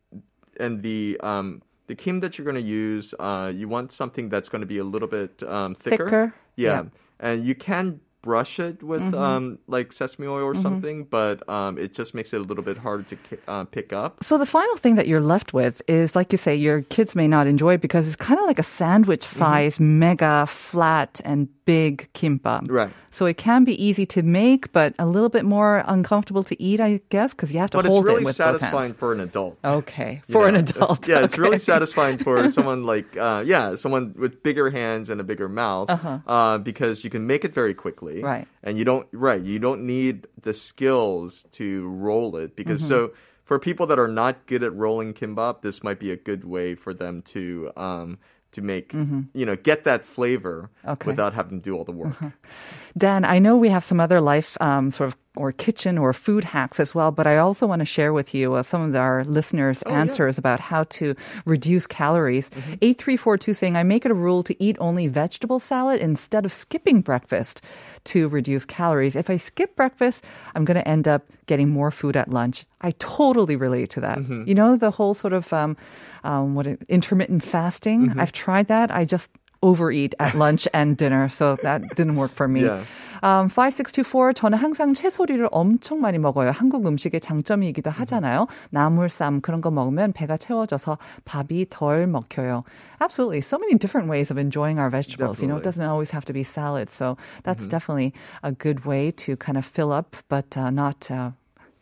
and 0.59 0.83
the 0.83 1.17
um, 1.23 1.63
the 1.87 1.95
kim 1.95 2.19
that 2.21 2.37
you're 2.37 2.45
going 2.45 2.57
to 2.67 2.71
use, 2.85 3.15
uh, 3.21 3.53
you 3.55 3.69
want 3.69 3.93
something 3.93 4.29
that's 4.29 4.49
going 4.49 4.61
to 4.63 4.67
be 4.67 4.79
a 4.79 4.85
little 4.85 5.09
bit 5.09 5.43
um, 5.45 5.75
thicker. 5.77 6.05
Thicker, 6.07 6.35
Yeah. 6.59 6.69
yeah. 6.69 6.85
And 7.21 7.47
you 7.47 7.55
can 7.55 8.01
brush 8.23 8.59
it 8.59 8.83
with 8.83 9.01
Mm-hmm. 9.01 9.15
um, 9.15 9.59
like 9.69 9.93
sesame 9.93 10.27
oil 10.27 10.43
or 10.45 10.55
something, 10.55 11.05
but 11.05 11.49
um, 11.49 11.79
it 11.79 11.95
just 11.95 12.15
makes 12.15 12.33
it 12.35 12.41
a 12.41 12.45
little 12.45 12.65
bit 12.65 12.77
harder 12.79 13.05
to 13.05 13.17
uh, 13.47 13.65
pick 13.65 13.93
up. 13.93 14.23
So 14.25 14.37
the 14.39 14.47
final 14.47 14.77
thing 14.77 14.97
that 14.97 15.07
you're 15.07 15.21
left 15.21 15.53
with 15.55 15.81
is, 15.89 16.17
like 16.17 16.33
you 16.33 16.39
say, 16.39 16.55
your 16.57 16.83
kids 16.83 17.15
may 17.15 17.29
not 17.29 17.47
enjoy 17.47 17.75
it 17.75 17.81
because 17.81 18.07
it's 18.07 18.17
kind 18.17 18.39
of 18.41 18.47
like 18.47 18.59
a 18.59 18.65
sandwich 18.65 19.25
Mm-hmm. 19.25 19.39
size, 19.39 19.81
mega 19.81 20.47
flat 20.47 21.21
and 21.25 21.49
big 21.65 22.09
kimbap. 22.15 22.67
Right. 22.71 22.91
So 23.11 23.27
it 23.27 23.37
can 23.37 23.65
be 23.65 23.75
easy 23.83 24.07
to 24.07 24.23
make, 24.23 24.73
but 24.73 24.95
a 24.99 25.05
little 25.07 25.29
bit 25.29 25.45
more 25.45 25.83
uncomfortable 25.87 26.43
to 26.45 26.63
eat, 26.63 26.81
I 26.81 27.01
guess, 27.11 27.33
because 27.33 27.53
you 27.53 27.59
have 27.59 27.71
to 27.71 27.77
hold 27.79 27.85
it. 27.85 27.89
But 27.89 27.89
it's 27.89 27.95
hold 27.95 28.05
really 28.07 28.23
it 28.23 28.25
with 28.27 28.39
both 28.39 28.47
satisfying 28.61 28.93
for 28.95 29.13
an 29.13 29.21
adult. 29.21 29.59
Okay, 29.65 30.23
for 30.31 30.49
an 30.49 30.55
adult. 30.57 31.07
Yeah, 31.09 31.25
it's 31.25 31.37
really 31.39 31.59
satisfying 31.59 32.19
for 32.19 32.49
someone 32.57 32.85
like, 32.85 33.17
uh, 33.17 33.43
yeah, 33.47 33.75
someone 33.75 34.15
with 34.17 34.43
bigger 34.43 34.71
hands 34.71 35.11
and 35.11 35.21
a 35.21 35.25
bigger 35.25 35.49
mouth, 35.49 35.89
uh 36.27 36.59
because 36.59 37.05
you 37.05 37.11
can 37.11 37.27
make 37.27 37.45
it 37.45 37.53
very 37.53 37.75
quickly, 37.75 38.08
Right. 38.23 38.47
And 38.63 38.79
you 38.79 38.85
don't, 38.85 39.07
right, 39.13 39.41
you 39.43 39.59
don't 39.59 39.87
need 39.87 40.27
the 40.43 40.53
skills 40.55 41.45
to 41.53 41.87
roll 41.89 42.37
it 42.37 42.57
because 42.57 42.81
Mm-hmm. 42.83 42.89
so. 42.89 43.13
For 43.45 43.59
people 43.59 43.87
that 43.87 43.99
are 43.99 44.09
not 44.09 44.45
good 44.45 44.63
at 44.63 44.75
rolling 44.75 45.15
kimbap, 45.15 45.63
this 45.63 45.83
might 45.83 45.99
be 45.99 46.11
a 46.13 46.17
good 46.17 46.45
way 46.45 46.75
for 46.75 46.93
them 46.93 47.23
to 47.33 47.73
um, 47.79 48.19
to 48.53 48.61
make 48.61 48.93
you 48.93 49.47
know 49.47 49.57
get 49.57 49.85
that 49.85 50.05
flavor 50.05 50.69
Mm-hmm. 50.85 50.91
Okay. 50.91 51.07
without 51.07 51.33
having 51.33 51.63
to 51.63 51.65
do 51.65 51.75
all 51.75 51.85
the 51.85 51.93
work. 51.93 52.13
Dan, 52.99 53.25
I 53.25 53.39
know 53.39 53.57
we 53.57 53.71
have 53.71 53.85
some 53.85 54.01
other 54.01 54.21
life 54.21 54.55
um, 54.61 54.91
sort 54.91 55.09
of 55.09 55.17
or 55.39 55.53
kitchen 55.53 55.97
or 55.97 56.13
food 56.13 56.45
hacks 56.45 56.81
as 56.81 56.95
well, 56.95 57.11
but 57.11 57.27
I 57.27 57.39
also 57.39 57.67
want 57.67 57.81
to 57.81 57.87
share 57.87 58.13
with 58.13 58.35
you 58.35 58.55
uh, 58.55 58.63
some 58.63 58.83
of 58.83 58.95
our 58.97 59.25
listeners' 59.25 59.83
Oh, 59.87 59.91
yeah. 59.91 60.01
answers 60.01 60.37
about 60.39 60.61
how 60.61 60.85
to 60.99 61.15
reduce 61.47 61.87
calories. 61.87 62.51
Mm-hmm. 62.51 62.83
8342 62.83 63.55
saying, 63.55 63.77
I 63.77 63.83
make 63.85 64.05
it 64.05 64.11
a 64.11 64.15
rule 64.15 64.43
to 64.43 64.55
eat 64.63 64.77
only 64.81 65.07
vegetable 65.07 65.61
salad 65.61 66.01
instead 66.01 66.45
of 66.45 66.53
skipping 66.53 67.01
breakfast 67.01 67.63
to 68.05 68.29
reduce 68.29 68.65
calories. 68.65 69.17
If 69.17 69.31
I 69.31 69.37
skip 69.37 69.77
breakfast, 69.77 70.25
I'm 70.55 70.65
going 70.65 70.77
to 70.77 70.87
end 70.89 71.07
up 71.07 71.23
getting 71.47 71.69
more 71.71 71.91
food 71.91 72.17
at 72.17 72.31
lunch. 72.31 72.67
I 72.81 72.93
totally 72.99 73.57
relate 73.57 73.91
to 73.91 74.01
that. 74.01 74.19
Mm-hmm. 74.19 74.43
You 74.47 74.55
know, 74.55 74.77
the 74.77 74.91
whole 74.91 75.15
sort 75.15 75.33
of 75.33 75.53
um, 75.53 75.77
um, 76.25 76.55
what 76.55 76.67
intermittent 76.89 77.43
fasting. 77.45 78.09
Mm-hmm. 78.09 78.21
I've 78.21 78.33
tried 78.33 78.67
that. 78.69 78.91
I 78.91 79.05
just 79.05 79.31
overeat 79.64 80.14
at 80.20 80.36
lunch 80.36 80.68
and 80.74 80.98
dinner, 80.98 81.30
so 81.30 81.56
that 81.64 81.96
didn't 81.96 82.18
work 82.18 82.36
for 82.36 82.48
me. 82.48 82.66
Yeah. 82.66 82.84
Um, 83.24 83.48
5624 83.48 84.34
저는 84.34 84.58
항상 84.58 84.94
채소류를 84.94 85.48
엄청 85.54 86.02
많이 86.02 86.18
먹어요. 86.18 86.52
한국 86.52 86.86
음식의 86.86 87.22
장점이기도 87.22 87.90
하잖아요. 87.90 88.48
나물쌈 88.72 89.40
그런 89.40 89.62
거 89.62 89.72
먹으면 89.72 90.12
배가 90.12 90.36
채워져서 90.36 90.98
밥이 91.24 91.68
덜 91.70 92.06
먹혀요. 92.08 92.66
Absolutely. 93.00 93.40
So 93.40 93.58
many 93.58 93.76
different 93.76 94.10
ways 94.10 94.30
of 94.30 94.38
enjoying 94.38 94.78
our 94.78 94.90
vegetables. 94.90 95.42
You 95.42 95.48
know, 95.48 95.56
it 95.56 95.64
Definitely. 95.64 95.88
doesn't 95.88 95.90
always 95.90 96.12
have 96.12 96.26
to 96.26 96.34
be 96.34 96.44
salad. 96.44 96.90
So 96.90 97.16
that's 97.44 97.66
definitely 97.66 98.14
a 98.44 98.52
good 98.52 98.84
way 98.84 99.12
to 99.24 99.38
kind 99.38 99.58
of 99.58 99.64
fill 99.66 99.94
up 99.94 100.18
but 100.28 100.58
uh, 100.58 100.70
not 100.70 101.10
uh, 101.10 101.32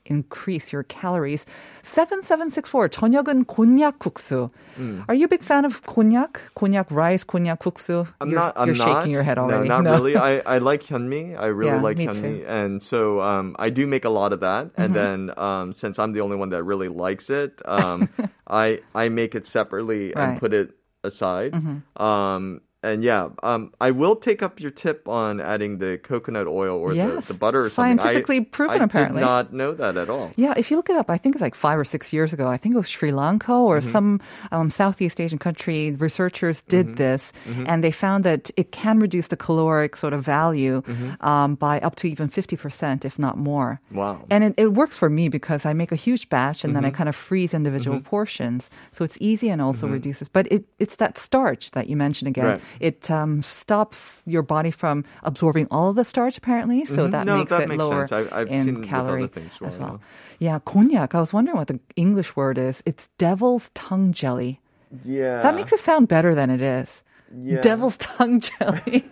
increase 0.06 0.72
your 0.72 0.82
calories. 0.84 1.46
7764, 1.82 2.88
저녁은 2.88 3.44
곤약 3.44 3.98
국수. 3.98 4.50
Mm. 4.78 5.04
Are 5.08 5.14
you 5.14 5.24
a 5.24 5.28
big 5.28 5.42
fan 5.42 5.64
of 5.64 5.82
곤약? 5.82 6.36
곤약 6.56 6.90
rice, 6.90 7.24
곤약 7.24 7.58
국수? 7.58 8.06
I'm 8.20 8.30
not. 8.30 8.54
I'm 8.56 8.68
you're 8.68 8.76
not, 8.76 9.02
shaking 9.02 9.12
your 9.12 9.22
head 9.22 9.38
already. 9.38 9.68
No, 9.68 9.76
not 9.76 9.84
no. 9.84 9.92
really. 9.92 10.16
I, 10.16 10.38
I 10.38 10.58
like 10.58 10.84
hyunmi. 10.84 11.38
I 11.38 11.46
really 11.46 11.72
yeah, 11.72 11.80
like 11.80 11.98
hyunmi. 11.98 12.44
And 12.46 12.82
so 12.82 13.20
um, 13.20 13.56
I 13.58 13.70
do 13.70 13.86
make 13.86 14.04
a 14.04 14.10
lot 14.10 14.32
of 14.32 14.40
that. 14.40 14.70
And 14.76 14.94
mm-hmm. 14.94 15.28
then 15.28 15.38
um, 15.38 15.72
since 15.72 15.98
I'm 15.98 16.12
the 16.12 16.20
only 16.20 16.36
one 16.36 16.50
that 16.50 16.64
really 16.64 16.88
likes 16.88 17.30
it, 17.30 17.60
um, 17.64 18.08
I, 18.48 18.80
I 18.94 19.08
make 19.08 19.34
it 19.34 19.46
separately 19.46 20.12
right. 20.14 20.30
and 20.30 20.40
put 20.40 20.52
it 20.52 20.72
aside. 21.04 21.52
Mm-hmm. 21.52 22.02
Um, 22.02 22.60
and 22.82 23.02
yeah, 23.02 23.30
um, 23.42 23.72
I 23.80 23.90
will 23.90 24.14
take 24.16 24.42
up 24.42 24.60
your 24.60 24.70
tip 24.70 25.08
on 25.08 25.40
adding 25.40 25.78
the 25.78 25.98
coconut 25.98 26.46
oil 26.46 26.76
or 26.78 26.92
Yes, 26.94 27.26
the, 27.26 27.32
the 27.32 27.38
butter 27.38 27.64
or 27.64 27.70
something. 27.70 27.98
I- 27.98 28.02
scientifically 28.02 28.42
proven, 28.42 28.80
I 28.80 28.84
apparently. 28.84 29.20
did 29.20 29.26
not 29.26 29.52
know 29.52 29.72
that 29.74 29.96
at 29.96 30.08
all. 30.08 30.30
Yeah, 30.36 30.54
if 30.56 30.70
you 30.70 30.76
look 30.76 30.88
it 30.90 30.96
up, 30.96 31.10
I 31.10 31.16
think 31.16 31.34
it's 31.34 31.42
like 31.42 31.54
five 31.56 31.78
or 31.78 31.84
six 31.84 32.12
years 32.12 32.32
ago. 32.32 32.46
I 32.48 32.56
think 32.56 32.74
it 32.74 32.78
was 32.78 32.88
Sri 32.88 33.10
Lanka 33.12 33.52
or 33.52 33.80
Mm-hmm. 33.80 33.90
some 33.90 34.20
um, 34.52 34.70
Southeast 34.70 35.20
Asian 35.20 35.38
country. 35.38 35.92
Researchers 35.92 36.62
did 36.68 36.86
Mm-hmm. 36.86 36.94
this, 36.96 37.32
and 37.66 37.82
they 37.82 37.90
found 37.90 38.24
that 38.24 38.50
it 38.56 38.70
can 38.72 38.98
reduce 39.00 39.28
the 39.28 39.36
caloric 39.36 39.96
sort 39.96 40.12
of 40.12 40.22
value 40.22 40.82
Mm-hmm. 40.82 41.26
um, 41.26 41.54
by 41.56 41.80
up 41.80 41.96
to 41.96 42.08
even 42.08 42.28
fifty 42.28 42.56
percent, 42.56 43.04
if 43.04 43.18
not 43.18 43.36
more. 43.36 43.80
Wow. 43.90 44.24
And 44.30 44.44
it, 44.44 44.54
it 44.56 44.72
works 44.74 44.96
for 44.96 45.08
me 45.10 45.28
because 45.28 45.66
I 45.66 45.72
make 45.72 45.90
a 45.92 45.96
huge 45.96 46.28
batch 46.28 46.62
and 46.64 46.76
then 46.76 46.84
I 46.84 46.88
Mm-hmm. 46.88 46.96
kind 46.96 47.08
of 47.08 47.16
freeze 47.16 47.52
individual 47.54 48.00
portions, 48.00 48.70
so 48.92 49.02
it's 49.04 49.16
easy 49.20 49.48
and 49.48 49.60
also 49.60 49.88
reduces. 49.88 50.28
But 50.28 50.46
it, 50.52 50.66
it's 50.78 50.96
that 50.96 51.18
starch 51.18 51.70
that 51.72 51.88
you 51.88 51.96
mentioned 51.96 52.28
again. 52.28 52.44
Right. 52.46 52.60
It 52.80 53.10
um, 53.10 53.42
stops 53.42 54.22
your 54.26 54.42
body 54.42 54.70
from 54.70 55.04
absorbing 55.22 55.66
all 55.70 55.90
of 55.90 55.96
the 55.96 56.04
starch 56.04 56.36
apparently, 56.38 56.84
so 56.84 57.06
that 57.08 57.26
Mm-hmm. 57.26 57.26
No, 57.26 57.38
makes 57.38 57.50
that 57.50 57.62
it 57.62 57.68
makes 57.68 57.82
lower 57.82 58.06
sense. 58.06 58.30
I- 58.32 58.40
I've 58.40 58.48
in 58.48 58.64
seen 58.64 58.74
with 58.80 58.84
other 58.84 58.88
calorie 58.88 59.26
things 59.28 59.52
as 59.64 59.76
well. 59.78 60.00
Yeah, 60.38 60.58
konjac. 60.60 61.14
I 61.14 61.20
was 61.20 61.32
wondering 61.32 61.56
what 61.56 61.68
the 61.68 61.80
English 61.96 62.36
word 62.36 62.58
is. 62.58 62.82
It's 62.86 63.08
devil's 63.18 63.70
tongue 63.74 64.12
jelly. 64.12 64.60
Yeah, 65.04 65.42
That 65.42 65.54
makes 65.54 65.72
it 65.72 65.80
sound 65.80 66.08
better 66.08 66.34
than 66.34 66.48
it 66.50 66.60
is. 66.60 67.02
Yeah. 67.36 67.60
Devil's 67.60 67.98
tongue 67.98 68.40
jelly. 68.48 69.04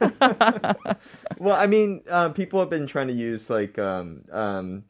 Well, 1.39 1.57
I 1.57 1.67
mean, 1.67 2.03
uh, 2.09 2.29
people 2.31 2.61
have 2.61 2.71
been 2.71 2.87
trying 2.87 3.09
to 3.09 3.13
use 3.15 3.51
like 3.51 3.79
um, 3.79 4.23
um, 4.31 4.85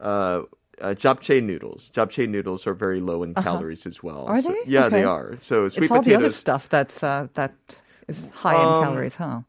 uh, 0.00 0.42
uh, 0.80 0.94
japchae 0.94 1.42
noodles. 1.42 1.90
Japchae 1.92 2.28
noodles 2.28 2.66
are 2.66 2.74
very 2.74 3.00
low 3.00 3.22
in 3.24 3.34
calories 3.34 3.84
as 3.86 4.02
well. 4.02 4.24
Uh-huh. 4.28 4.32
Are 4.38 4.42
So- 4.42 4.52
they? 4.52 4.62
yeah, 4.70 4.88
they 4.88 5.04
are. 5.04 5.36
So 5.40 5.68
sweet 5.68 5.84
it's 5.84 5.92
all 5.92 6.02
the 6.02 6.14
other 6.14 6.30
stuff 6.30 6.68
that's 6.68 7.02
uh, 7.02 7.26
that 7.34 7.52
is 8.08 8.28
high 8.42 8.56
in 8.62 8.68
Um, 8.68 8.82
calories, 8.82 9.14
huh? 9.16 9.40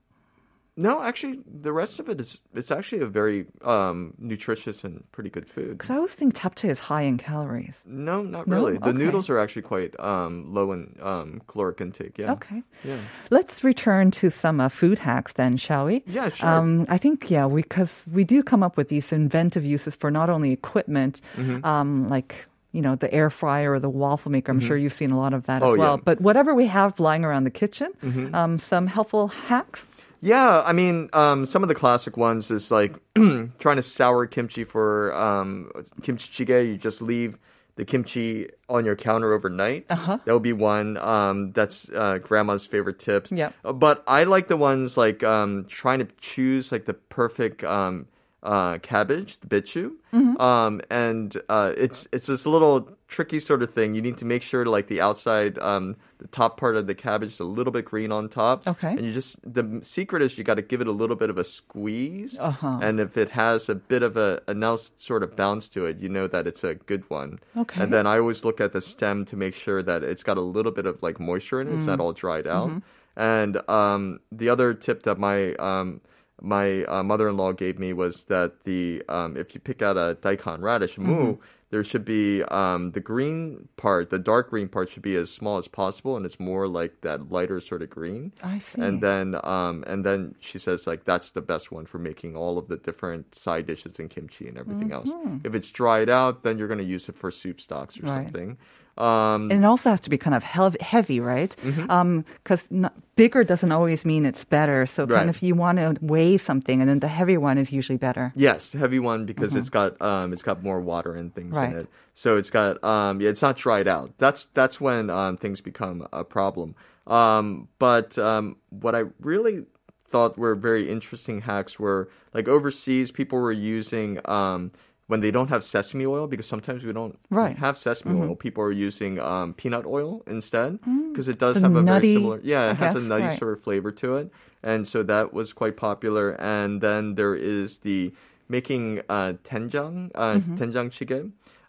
No, 0.78 1.02
actually, 1.04 1.42
the 1.46 1.74
rest 1.74 2.00
of 2.00 2.08
it 2.08 2.22
is 2.22 2.40
it's 2.56 2.72
actually 2.72 3.02
a 3.02 3.06
very 3.06 3.48
um, 3.66 4.14
nutritious 4.18 4.86
and 4.86 5.04
pretty 5.12 5.30
good 5.30 5.50
food. 5.50 5.72
Because 5.78 5.90
I 5.90 5.96
always 5.98 6.14
think 6.16 6.34
japchae 6.36 6.70
is 6.70 6.80
high 6.88 7.02
in 7.02 7.18
calories. 7.18 7.84
No, 7.86 8.24
not 8.24 8.48
No? 8.48 8.56
really. 8.56 8.78
The 8.78 8.90
Okay. 8.96 8.98
noodles 8.98 9.30
are 9.30 9.40
actually 9.40 9.64
quite 9.64 10.00
um, 10.00 10.54
low 10.54 10.72
in 10.72 10.96
um, 11.02 11.42
caloric 11.48 11.82
intake. 11.82 12.18
Yeah. 12.18 12.32
Okay. 12.32 12.64
Yeah. 12.86 12.96
Let's 13.30 13.62
return 13.62 14.10
to 14.24 14.30
some 14.32 14.62
uh, 14.62 14.70
food 14.70 15.00
hacks 15.00 15.34
then, 15.34 15.58
shall 15.58 15.84
we? 15.86 16.02
Yeah, 16.08 16.30
sure. 16.30 16.48
Um, 16.48 16.86
I 16.88 16.98
think, 16.98 17.30
yeah, 17.30 17.46
because 17.50 18.06
we, 18.10 18.24
do 18.24 18.42
come 18.42 18.64
up 18.64 18.78
with 18.78 18.88
these 18.88 19.12
inventive 19.12 19.66
uses 19.66 19.96
for 19.98 20.10
not 20.10 20.30
only 20.30 20.54
equipment, 20.54 21.20
Mm-hmm. 21.36 21.66
um, 21.66 22.08
like, 22.08 22.48
you 22.72 22.82
know, 22.82 22.96
the 22.96 23.12
air 23.14 23.30
fryer 23.30 23.74
or 23.74 23.80
the 23.80 23.90
waffle 23.90 24.32
maker. 24.32 24.52
I'm 24.52 24.60
sure 24.60 24.78
you've 24.78 24.94
seen 24.94 25.12
a 25.12 25.18
lot 25.18 25.34
of 25.34 25.46
that 25.48 25.64
Oh, 25.64 25.72
as 25.74 25.78
well. 25.78 25.92
yeah. 25.94 25.96
Mm-hmm. 25.98 26.04
But 26.06 26.22
whatever 26.22 26.54
we 26.54 26.68
have 26.68 27.00
lying 27.00 27.26
around 27.26 27.44
the 27.46 27.52
kitchen, 27.52 27.92
um, 28.34 28.58
some 28.60 28.88
helpful 28.88 29.28
hacks. 29.30 29.90
Yeah, 30.22 30.62
I 30.66 30.74
mean, 30.74 31.10
um, 31.14 31.46
some 31.46 31.64
of 31.64 31.70
the 31.70 31.76
classic 31.76 32.18
ones 32.18 32.52
is 32.52 32.72
like 32.72 32.94
trying 33.16 33.78
to 33.78 33.82
sour 33.82 34.26
kimchi 34.28 34.66
for 34.66 35.14
um, 35.16 35.72
kimchi 36.04 36.46
jjigae. 36.46 36.68
You 36.68 36.78
just 36.78 37.02
leave 37.02 37.40
the 37.76 37.86
kimchi 37.86 38.50
on 38.68 38.84
your 38.84 38.98
counter 38.98 39.32
overnight. 39.32 39.86
Uh-huh. 39.90 40.18
That 40.26 40.34
would 40.34 40.44
be 40.44 40.52
one. 40.52 40.98
Um, 40.98 41.54
that's 41.54 41.90
uh, 41.90 42.18
grandma's 42.18 42.68
favorite 42.68 43.00
tips. 43.00 43.32
Yep. 43.32 43.54
But 43.76 44.04
I 44.08 44.26
like 44.26 44.50
the 44.50 44.58
ones 44.58 44.98
like 44.98 45.24
um, 45.24 45.64
trying 45.70 46.00
to 46.00 46.08
choose 46.20 46.72
like 46.74 46.84
the 46.84 46.94
perfect 46.96 47.64
um, 47.64 48.06
uh, 48.44 48.78
cabbage, 48.80 49.40
the 49.40 49.48
bichu. 49.48 49.92
Um, 50.40 50.82
and 50.90 51.36
uh, 51.50 51.74
it's 51.78 52.08
it's 52.14 52.28
this 52.28 52.46
little 52.46 52.90
tricky 53.08 53.40
sort 53.40 53.62
of 53.64 53.74
thing. 53.74 53.96
You 53.96 54.02
need 54.02 54.18
to 54.20 54.26
make 54.26 54.42
sure 54.44 54.66
like 54.66 54.88
the 54.88 55.02
outside, 55.02 55.58
um, 55.60 55.96
the 56.20 56.28
top 56.28 56.58
part 56.60 56.76
of 56.78 56.88
the 56.88 56.96
cabbage 56.96 57.30
is 57.34 57.40
a 57.40 57.44
little 57.44 57.74
bit 57.74 57.86
green 57.86 58.12
on 58.12 58.30
top. 58.30 58.66
Okay. 58.68 58.92
And 58.92 59.02
you 59.02 59.12
just 59.14 59.38
the 59.44 59.80
secret 59.82 60.22
is 60.22 60.38
you 60.38 60.44
got 60.44 60.56
to 60.56 60.62
give 60.62 60.80
it 60.82 60.88
a 60.88 60.92
little 60.92 61.16
bit 61.18 61.30
of 61.30 61.38
a 61.38 61.44
squeeze, 61.44 62.38
Uh-huh. 62.40 62.80
and 62.82 63.00
if 63.00 63.18
it 63.18 63.30
has 63.32 63.68
a 63.70 63.76
bit 63.76 64.04
of 64.04 64.16
a, 64.18 64.42
a 64.48 64.54
nice 64.54 64.92
sort 64.98 65.24
of 65.24 65.36
bounce 65.36 65.68
to 65.70 65.86
it, 65.86 66.00
you 66.00 66.10
know 66.10 66.28
that 66.28 66.48
it's 66.48 66.64
a 66.64 66.76
good 66.76 67.08
one. 67.10 67.40
Okay. 67.58 67.82
And 67.84 67.92
then 67.94 68.08
I 68.08 68.20
always 68.20 68.46
look 68.46 68.62
at 68.62 68.72
the 68.74 68.82
stem 68.82 69.26
to 69.26 69.36
make 69.36 69.54
sure 69.56 69.84
that 69.84 70.04
it's 70.04 70.24
got 70.24 70.38
a 70.38 70.42
little 70.42 70.72
bit 70.72 70.86
of 70.86 71.02
like 71.04 71.20
moisture 71.20 71.60
in 71.62 71.68
it. 71.68 71.76
It's 71.76 71.84
Mm. 71.86 71.88
not 71.88 72.00
all 72.00 72.14
dried 72.14 72.48
out. 72.48 72.70
Mm-hmm. 72.70 72.80
And 73.18 73.70
um, 73.70 74.20
the 74.32 74.48
other 74.50 74.74
tip 74.74 75.04
that 75.04 75.18
my 75.20 75.54
um, 75.56 76.00
my 76.42 76.84
uh, 76.86 77.04
mother-in-law 77.04 77.54
gave 77.54 77.80
me 77.80 77.94
was 77.94 78.26
that 78.26 78.64
the 78.64 79.04
um, 79.10 79.38
if 79.38 79.54
you 79.54 79.60
pick 79.60 79.82
out 79.82 79.98
a 79.98 80.18
daikon 80.22 80.62
radish 80.62 80.98
mu, 80.98 81.14
Mm-hmm. 81.34 81.42
there 81.72 81.84
should 81.84 82.04
be 82.06 82.42
um, 82.46 82.92
the 82.92 83.00
green 83.00 83.68
part, 83.78 84.10
the 84.10 84.18
dark 84.18 84.50
green 84.50 84.68
part 84.68 84.90
should 84.90 85.04
be 85.04 85.16
as 85.16 85.30
small 85.30 85.58
as 85.58 85.68
possible, 85.68 86.16
and 86.18 86.26
it's 86.26 86.40
more 86.40 86.68
like 86.68 87.02
that 87.02 87.32
lighter 87.32 87.60
sort 87.60 87.82
of 87.82 87.90
green. 87.90 88.32
I 88.42 88.58
see. 88.58 88.82
And 88.82 89.02
then 89.02 89.40
um, 89.44 89.84
and 89.86 90.04
then 90.06 90.36
she 90.40 90.58
says 90.58 90.88
like 90.88 91.04
that's 91.06 91.32
the 91.32 91.42
best 91.42 91.72
one 91.72 91.86
for 91.86 92.00
making 92.00 92.36
all 92.36 92.58
of 92.58 92.68
the 92.70 92.78
different 92.78 93.36
side 93.36 93.66
dishes 93.68 94.00
and 94.00 94.10
kimchi 94.10 94.48
and 94.48 94.58
everything 94.58 94.92
else. 94.92 95.12
Mm-hmm. 95.12 95.46
If 95.46 95.54
it's 95.56 95.72
dried 95.72 96.10
out, 96.10 96.44
then 96.44 96.58
you're 96.58 96.68
going 96.68 96.80
to 96.80 96.84
use 96.86 97.08
it 97.10 97.16
for 97.16 97.30
soup 97.32 97.62
stocks 97.62 98.00
or 98.00 98.04
Right. 98.04 98.14
something. 98.26 98.58
Um, 99.00 99.50
And 99.52 99.64
it 99.64 99.66
also 99.66 99.90
has 99.90 100.02
to 100.02 100.10
be 100.10 100.18
kind 100.18 100.36
of 100.36 100.44
heavy, 100.82 101.20
right? 101.20 101.56
Mm-hmm. 101.64 102.22
Because 102.44 102.68
bigger 103.16 103.44
doesn't 103.44 103.72
always 103.72 104.04
mean 104.06 104.26
it's 104.26 104.44
better. 104.46 104.86
So 104.86 105.04
Right. 105.06 105.18
kind 105.20 105.30
of 105.30 105.42
you 105.42 105.56
want 105.56 105.78
to 105.80 105.96
weigh 106.02 106.38
something, 106.38 106.82
and 106.82 106.90
then 106.90 107.00
the 107.00 107.08
heavy 107.08 107.38
one 107.38 107.58
is 107.58 107.72
usually 107.72 107.98
better. 107.98 108.32
Yes, 108.36 108.74
heavy 108.74 109.00
one 109.00 109.26
because 109.26 109.56
it's 109.56 109.70
got 109.70 110.00
um 110.02 110.34
it's 110.34 110.44
got 110.44 110.62
more 110.64 110.80
water 110.82 111.16
and 111.16 111.34
things 111.34 111.56
Right. 111.56 111.72
in 111.72 111.78
it. 111.80 111.88
So 112.14 112.38
it's 112.38 112.50
got 112.52 112.84
um 112.84 113.22
yeah, 113.22 113.30
it's 113.30 113.42
not 113.42 113.56
dried 113.56 113.88
out. 113.88 114.12
That's 114.18 114.48
that's 114.54 114.82
when 114.82 115.10
um 115.10 115.38
things 115.38 115.62
become 115.62 116.08
a 116.12 116.24
problem. 116.24 116.76
Um 117.08 117.70
but 117.80 118.18
um 118.18 118.58
what 118.70 118.94
I 118.96 119.04
really 119.20 119.66
thought 120.12 120.38
were 120.38 120.56
very 120.56 120.90
interesting 120.90 121.42
hacks 121.42 121.80
were 121.80 122.10
like 122.34 122.48
overseas 122.48 123.12
people 123.12 123.40
were 123.40 123.52
using 123.52 124.20
um 124.26 124.72
when 125.10 125.20
they 125.26 125.32
don't 125.34 125.50
have 125.50 125.64
sesame 125.66 126.06
oil 126.06 126.26
because 126.30 126.46
sometimes 126.46 126.86
we 126.86 126.94
don't 126.94 127.18
Right. 127.34 127.56
Mm-hmm. 127.58 127.66
have 127.66 127.76
sesame 127.82 128.14
oil 128.22 128.36
people 128.38 128.62
are 128.64 128.72
using 128.88 129.18
um, 129.20 129.54
peanut 129.58 129.86
oil 129.90 130.22
instead 130.30 130.78
because 131.12 131.28
it 131.28 131.40
does 131.42 131.58
have 131.66 131.74
a 131.76 131.82
nutty, 131.82 132.14
very 132.14 132.14
similar 132.14 132.38
yeah 132.46 132.70
I 132.70 132.78
it 132.78 132.78
has 132.86 132.94
a 132.96 133.02
nutty 133.02 133.24
right. 133.34 133.40
sort 133.42 133.54
of 133.58 133.60
flavor 133.66 133.92
to 134.06 134.08
it 134.22 134.28
and 134.62 134.86
so 134.88 135.02
that 135.12 135.34
was 135.34 135.52
quite 135.62 135.76
popular 135.76 136.26
and 136.38 136.80
then 136.86 137.16
there 137.18 137.34
is 137.36 137.82
the 137.88 138.14
making 138.48 139.02
uh 139.10 139.34
doenjang 139.50 140.12
uh 140.14 140.38
Mm-hmm. 140.38 140.56
doenjang 140.62 140.88
jjigae 140.94 141.22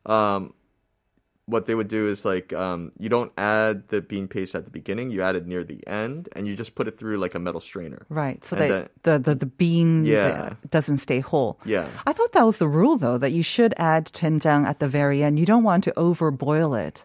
um 0.04 0.52
what 1.50 1.66
they 1.66 1.74
would 1.74 1.88
do 1.90 2.06
is 2.06 2.24
like 2.24 2.52
um 2.54 2.92
you 3.02 3.08
don't 3.10 3.32
add 3.36 3.88
the 3.88 4.00
bean 4.00 4.26
paste 4.30 4.54
at 4.54 4.64
the 4.64 4.70
beginning 4.70 5.10
you 5.10 5.20
add 5.20 5.34
it 5.34 5.46
near 5.46 5.64
the 5.66 5.82
end 5.86 6.28
and 6.34 6.46
you 6.46 6.54
just 6.54 6.74
put 6.78 6.86
it 6.86 6.94
through 6.98 7.18
like 7.18 7.34
a 7.34 7.42
metal 7.42 7.60
strainer 7.60 8.06
Right. 8.08 8.38
So 8.46 8.54
that 8.56 8.90
the, 9.02 9.18
the, 9.18 9.34
the 9.34 9.50
bean 9.50 10.04
Yeah. 10.06 10.54
doesn't 10.70 10.98
stay 10.98 11.20
whole. 11.20 11.58
Yeah. 11.64 11.88
I 12.06 12.12
thought 12.14 12.32
that 12.32 12.46
was 12.46 12.58
the 12.62 12.68
rule, 12.68 12.96
though, 12.96 13.18
that 13.18 13.32
you 13.32 13.42
should 13.42 13.74
add 13.76 14.06
doenjang 14.14 14.64
at 14.66 14.78
the 14.78 14.88
very 14.88 15.22
end. 15.22 15.38
You 15.38 15.46
don't 15.46 15.64
want 15.64 15.84
to 15.84 15.92
overboil 15.96 16.78
it. 16.78 17.04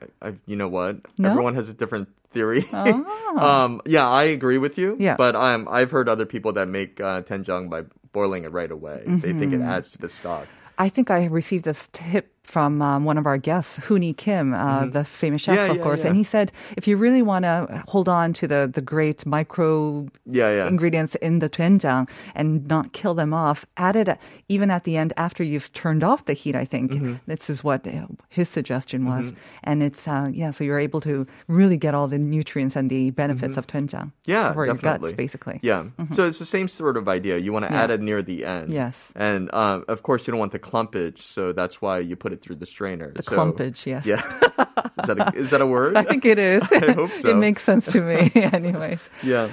I, 0.00 0.28
I, 0.28 0.34
you 0.46 0.56
know 0.56 0.68
what 0.68 0.98
No? 1.18 1.28
everyone 1.30 1.54
has 1.54 1.68
a 1.68 1.74
different 1.76 2.08
theory 2.32 2.64
um 2.72 3.80
yeah 3.84 4.08
i 4.08 4.24
agree 4.24 4.56
with 4.56 4.78
you 4.80 4.96
Yeah. 4.98 5.16
but 5.20 5.36
um 5.36 5.68
i've 5.70 5.90
heard 5.92 6.08
other 6.08 6.24
people 6.24 6.52
that 6.56 6.64
make 6.66 6.96
uh, 7.00 7.20
doenjang 7.28 7.68
by 7.68 7.84
boiling 8.16 8.44
it 8.48 8.52
right 8.56 8.70
away 8.72 9.04
they 9.04 9.32
think 9.36 9.52
it 9.52 9.60
Mm-hmm. 9.60 9.68
adds 9.68 9.92
to 9.92 9.98
the 10.00 10.08
stock 10.08 10.48
I 10.80 10.88
think 10.88 11.10
I 11.12 11.26
received 11.28 11.66
this 11.68 11.88
tip 11.92 12.31
from 12.42 12.82
um, 12.82 13.04
one 13.04 13.16
of 13.18 13.26
our 13.26 13.38
guests, 13.38 13.78
Hooni 13.78 14.16
Kim, 14.16 14.52
uh, 14.52 14.86
the 14.86 15.04
famous 15.04 15.42
chef, 15.42 15.54
Mm-hmm. 15.56 15.64
Yeah, 15.66 15.70
of 15.70 15.76
yeah, 15.78 15.82
course, 15.82 16.00
yeah. 16.02 16.08
and 16.08 16.16
he 16.16 16.24
said 16.24 16.50
if 16.76 16.86
you 16.88 16.96
really 16.96 17.22
want 17.22 17.44
to 17.44 17.84
hold 17.88 18.08
on 18.08 18.32
to 18.34 18.46
the 18.48 18.68
the 18.72 18.80
great 18.82 19.24
micro 19.24 20.06
ingredients 20.26 21.14
in 21.16 21.38
the 21.38 21.48
doenjang 21.48 22.08
and 22.34 22.66
not 22.68 22.92
kill 22.92 23.14
them 23.14 23.32
off, 23.32 23.64
add 23.76 23.96
it 23.96 24.18
even 24.48 24.70
at 24.70 24.84
the 24.84 24.96
end 24.96 25.12
after 25.16 25.42
you've 25.44 25.72
turned 25.72 26.02
off 26.04 26.24
the 26.26 26.32
heat. 26.34 26.54
I 26.54 26.64
think 26.64 26.92
Mm-hmm. 26.92 27.14
this 27.26 27.48
is 27.48 27.62
what 27.64 27.86
uh, 27.86 28.06
his 28.28 28.48
suggestion 28.48 29.06
was, 29.06 29.32
and 29.64 29.82
it's 29.82 30.06
uh, 30.08 30.28
yeah, 30.32 30.50
so 30.50 30.64
you're 30.64 30.80
able 30.80 31.00
to 31.02 31.26
really 31.48 31.76
get 31.78 31.94
all 31.94 32.08
the 32.08 32.18
nutrients 32.18 32.76
and 32.76 32.90
the 32.90 33.10
benefits 33.10 33.56
of 33.56 33.66
doenjang 33.66 34.12
Mm-hmm. 34.12 34.30
Yeah, 34.30 34.52
for 34.52 34.66
your 34.66 34.74
guts, 34.76 35.12
basically. 35.14 35.60
Yeah. 35.62 35.84
So 36.12 36.26
it's 36.26 36.38
the 36.38 36.44
same 36.44 36.66
sort 36.68 36.96
of 36.96 37.08
idea. 37.08 37.38
You 37.38 37.52
want 37.52 37.66
to 37.66 37.72
add 37.72 37.90
it 37.90 38.00
near 38.00 38.22
the 38.22 38.44
end. 38.44 38.72
Yes. 38.72 39.12
And 39.14 39.52
um, 39.54 39.84
of 39.88 40.02
course, 40.02 40.26
you 40.26 40.32
don't 40.32 40.40
want 40.40 40.52
the 40.52 40.58
clumpage, 40.58 41.20
so 41.20 41.52
that's 41.52 41.80
why 41.82 41.98
you 42.00 42.16
put 42.16 42.31
it 42.32 42.42
through 42.42 42.56
the 42.56 42.66
strainer. 42.66 43.12
The 43.12 43.22
So- 43.22 43.36
clumpage, 43.36 43.86
yes. 43.86 44.06
Yeah. 44.06 44.22
is 44.98 45.06
that 45.06 45.18
a, 45.18 45.38
is 45.38 45.50
that 45.50 45.60
a 45.60 45.66
word? 45.66 45.96
I 45.96 46.02
think 46.02 46.24
it 46.24 46.38
is. 46.38 46.62
I 46.72 46.92
hope 46.92 47.10
so. 47.10 47.28
it 47.30 47.36
makes 47.36 47.62
sense 47.62 47.86
to 47.92 48.00
me, 48.00 48.30
anyways. 48.34 49.08
Yeah. 49.22 49.48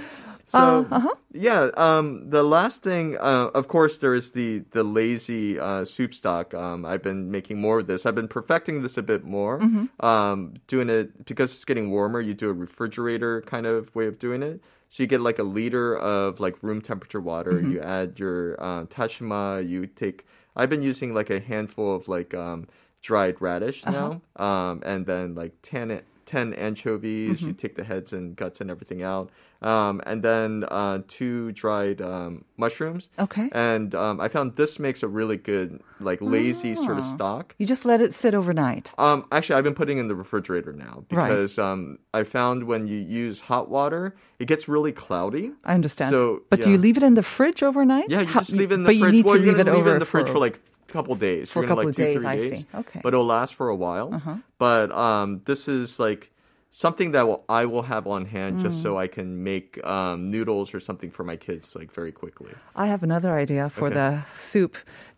So 0.50 0.88
uh-huh. 0.89 1.13
yeah, 1.31 1.69
um, 1.77 2.27
the 2.31 2.41
last 2.41 2.81
thing, 2.81 3.15
uh, 3.19 3.51
of 3.53 3.67
course, 3.67 4.00
there 4.00 4.15
is 4.15 4.31
the 4.31 4.63
the 4.71 4.83
lazy 4.83 5.59
uh, 5.59 5.86
soup 5.86 6.12
stock. 6.12 6.55
Um, 6.55 6.86
I've 6.86 7.03
been 7.03 7.29
making 7.29 7.62
more 7.62 7.77
of 7.77 7.86
this. 7.86 8.07
I've 8.07 8.15
been 8.15 8.27
perfecting 8.27 8.81
this 8.81 8.98
a 8.98 9.03
bit 9.03 9.24
more. 9.24 9.59
Mm-hmm. 9.59 10.03
Um, 10.03 10.55
doing 10.65 10.89
it 10.89 11.24
because 11.25 11.53
it's 11.53 11.65
getting 11.65 11.91
warmer. 11.91 12.19
You 12.19 12.33
do 12.33 12.50
a 12.50 12.53
refrigerator 12.53 13.43
kind 13.43 13.67
of 13.67 13.93
way 13.93 14.07
of 14.07 14.17
doing 14.17 14.41
it. 14.41 14.59
So 14.89 15.03
you 15.03 15.07
get 15.07 15.21
like 15.21 15.38
a 15.38 15.43
liter 15.43 15.95
of 15.95 16.39
like 16.39 16.63
room 16.63 16.81
temperature 16.81 17.21
water. 17.21 17.53
Mm-hmm. 17.53 17.71
You 17.74 17.81
add 17.81 18.19
your 18.19 18.59
uh, 18.59 18.86
dashima. 18.86 19.67
You 19.69 19.86
take. 19.86 20.25
I've 20.56 20.70
been 20.70 20.82
using 20.82 21.13
like 21.13 21.29
a 21.29 21.39
handful 21.39 21.96
of 21.96 22.08
like 22.08 22.34
um, 22.34 22.68
dried 23.01 23.41
radish 23.41 23.86
Uh-huh. 23.86 24.20
now, 24.38 24.44
um, 24.46 24.82
and 24.86 25.06
then 25.06 25.36
like 25.36 25.53
ten. 25.62 26.01
10 26.25 26.53
anchovies, 26.53 27.39
Mm-hmm. 27.39 27.48
you 27.48 27.53
take 27.53 27.74
the 27.75 27.84
heads 27.84 28.13
and 28.13 28.36
guts 28.36 28.62
and 28.62 28.70
everything 28.70 29.01
out. 29.01 29.32
Um, 29.62 30.01
and 30.06 30.24
then 30.24 30.63
uh, 30.70 31.00
two 31.10 31.51
dried 31.51 32.01
um, 32.01 32.46
mushrooms. 32.56 33.10
Okay. 33.20 33.50
And 33.51 33.94
um, 33.94 34.22
I 34.22 34.30
found 34.30 34.56
this 34.56 34.80
makes 34.80 35.04
a 35.04 35.08
really 35.10 35.36
good, 35.36 35.82
like, 36.00 36.22
lazy 36.22 36.76
sort 36.76 36.98
of 36.98 37.04
stock. 37.04 37.56
You 37.58 37.65
just 37.65 37.84
let 37.84 38.00
it 38.00 38.15
sit 38.15 38.34
overnight. 38.34 38.93
Um, 38.98 39.26
actually, 39.34 39.56
I've 39.58 39.65
been 39.65 39.76
putting 39.76 39.98
in 39.98 40.08
the 40.08 40.15
refrigerator 40.15 40.72
now 40.72 41.04
Right. 41.12 41.28
because 41.28 41.60
um, 41.60 42.00
I 42.13 42.24
found 42.24 42.63
when 42.63 42.88
you 42.88 43.00
use 43.00 43.41
hot 43.41 43.69
water, 43.69 44.15
it 44.39 44.45
gets 44.45 44.69
really 44.69 44.93
cloudy. 44.93 45.52
I 45.65 45.74
understand. 45.74 46.12
So, 46.12 46.43
but 46.50 46.62
do 46.62 46.72
you 46.72 46.78
leave 46.78 46.95
it 46.95 47.04
in 47.04 47.15
the 47.15 47.24
fridge 47.24 47.62
overnight? 47.62 48.10
Yeah, 48.10 48.22
you 48.22 48.28
How- 48.28 48.39
just 48.39 48.54
leave 48.54 48.72
it 48.72 48.76
in 48.76 48.84
the 48.84 48.88
but 48.88 48.98
fridge. 48.98 49.02
you 49.02 49.12
need 49.12 49.26
well, 49.26 49.36
to 49.36 49.41
leave 49.41 49.60
it 49.60 49.65
leave 49.65 49.76
over 49.76 49.89
it 49.89 49.93
in 49.93 50.00
the 50.00 50.06
fridge 50.06 50.30
for 50.30 50.39
like 50.39 50.56
a 50.88 50.91
couple 50.93 51.15
days. 51.15 51.52
For 51.52 51.60
a 51.60 51.63
You're 51.63 51.67
gonna, 51.67 51.82
couple 51.82 51.89
like 51.89 51.95
two, 51.98 52.04
days, 52.04 52.17
three 52.17 52.26
I 52.28 52.38
days. 52.38 52.60
see. 52.62 52.65
Okay. 52.76 53.02
But 53.04 53.13
it'll 53.13 53.26
last 53.26 53.56
for 53.56 53.67
a 53.67 53.76
while. 53.76 54.41
But 54.58 54.91
um, 54.93 55.41
this 55.43 55.67
is 55.67 56.00
like 56.00 56.32
something 56.71 57.12
that 57.12 57.25
will, 57.27 57.43
I 57.49 57.65
will 57.65 57.84
have 57.84 58.05
on 58.08 58.25
hand 58.25 58.60
just 58.60 58.79
Mm. 58.79 58.84
so 58.84 58.97
I 58.97 59.08
can 59.08 59.43
make 59.43 59.84
um, 59.86 60.29
noodles 60.32 60.73
or 60.73 60.79
something 60.79 61.12
for 61.12 61.23
my 61.23 61.36
kids 61.36 61.75
like 61.75 61.91
very 61.91 62.12
quickly. 62.12 62.51
I 62.75 62.88
have 62.88 63.03
another 63.03 63.34
idea 63.34 63.69
for 63.69 63.86
Okay. 63.88 63.95
the 63.95 64.23
soup. 64.38 64.77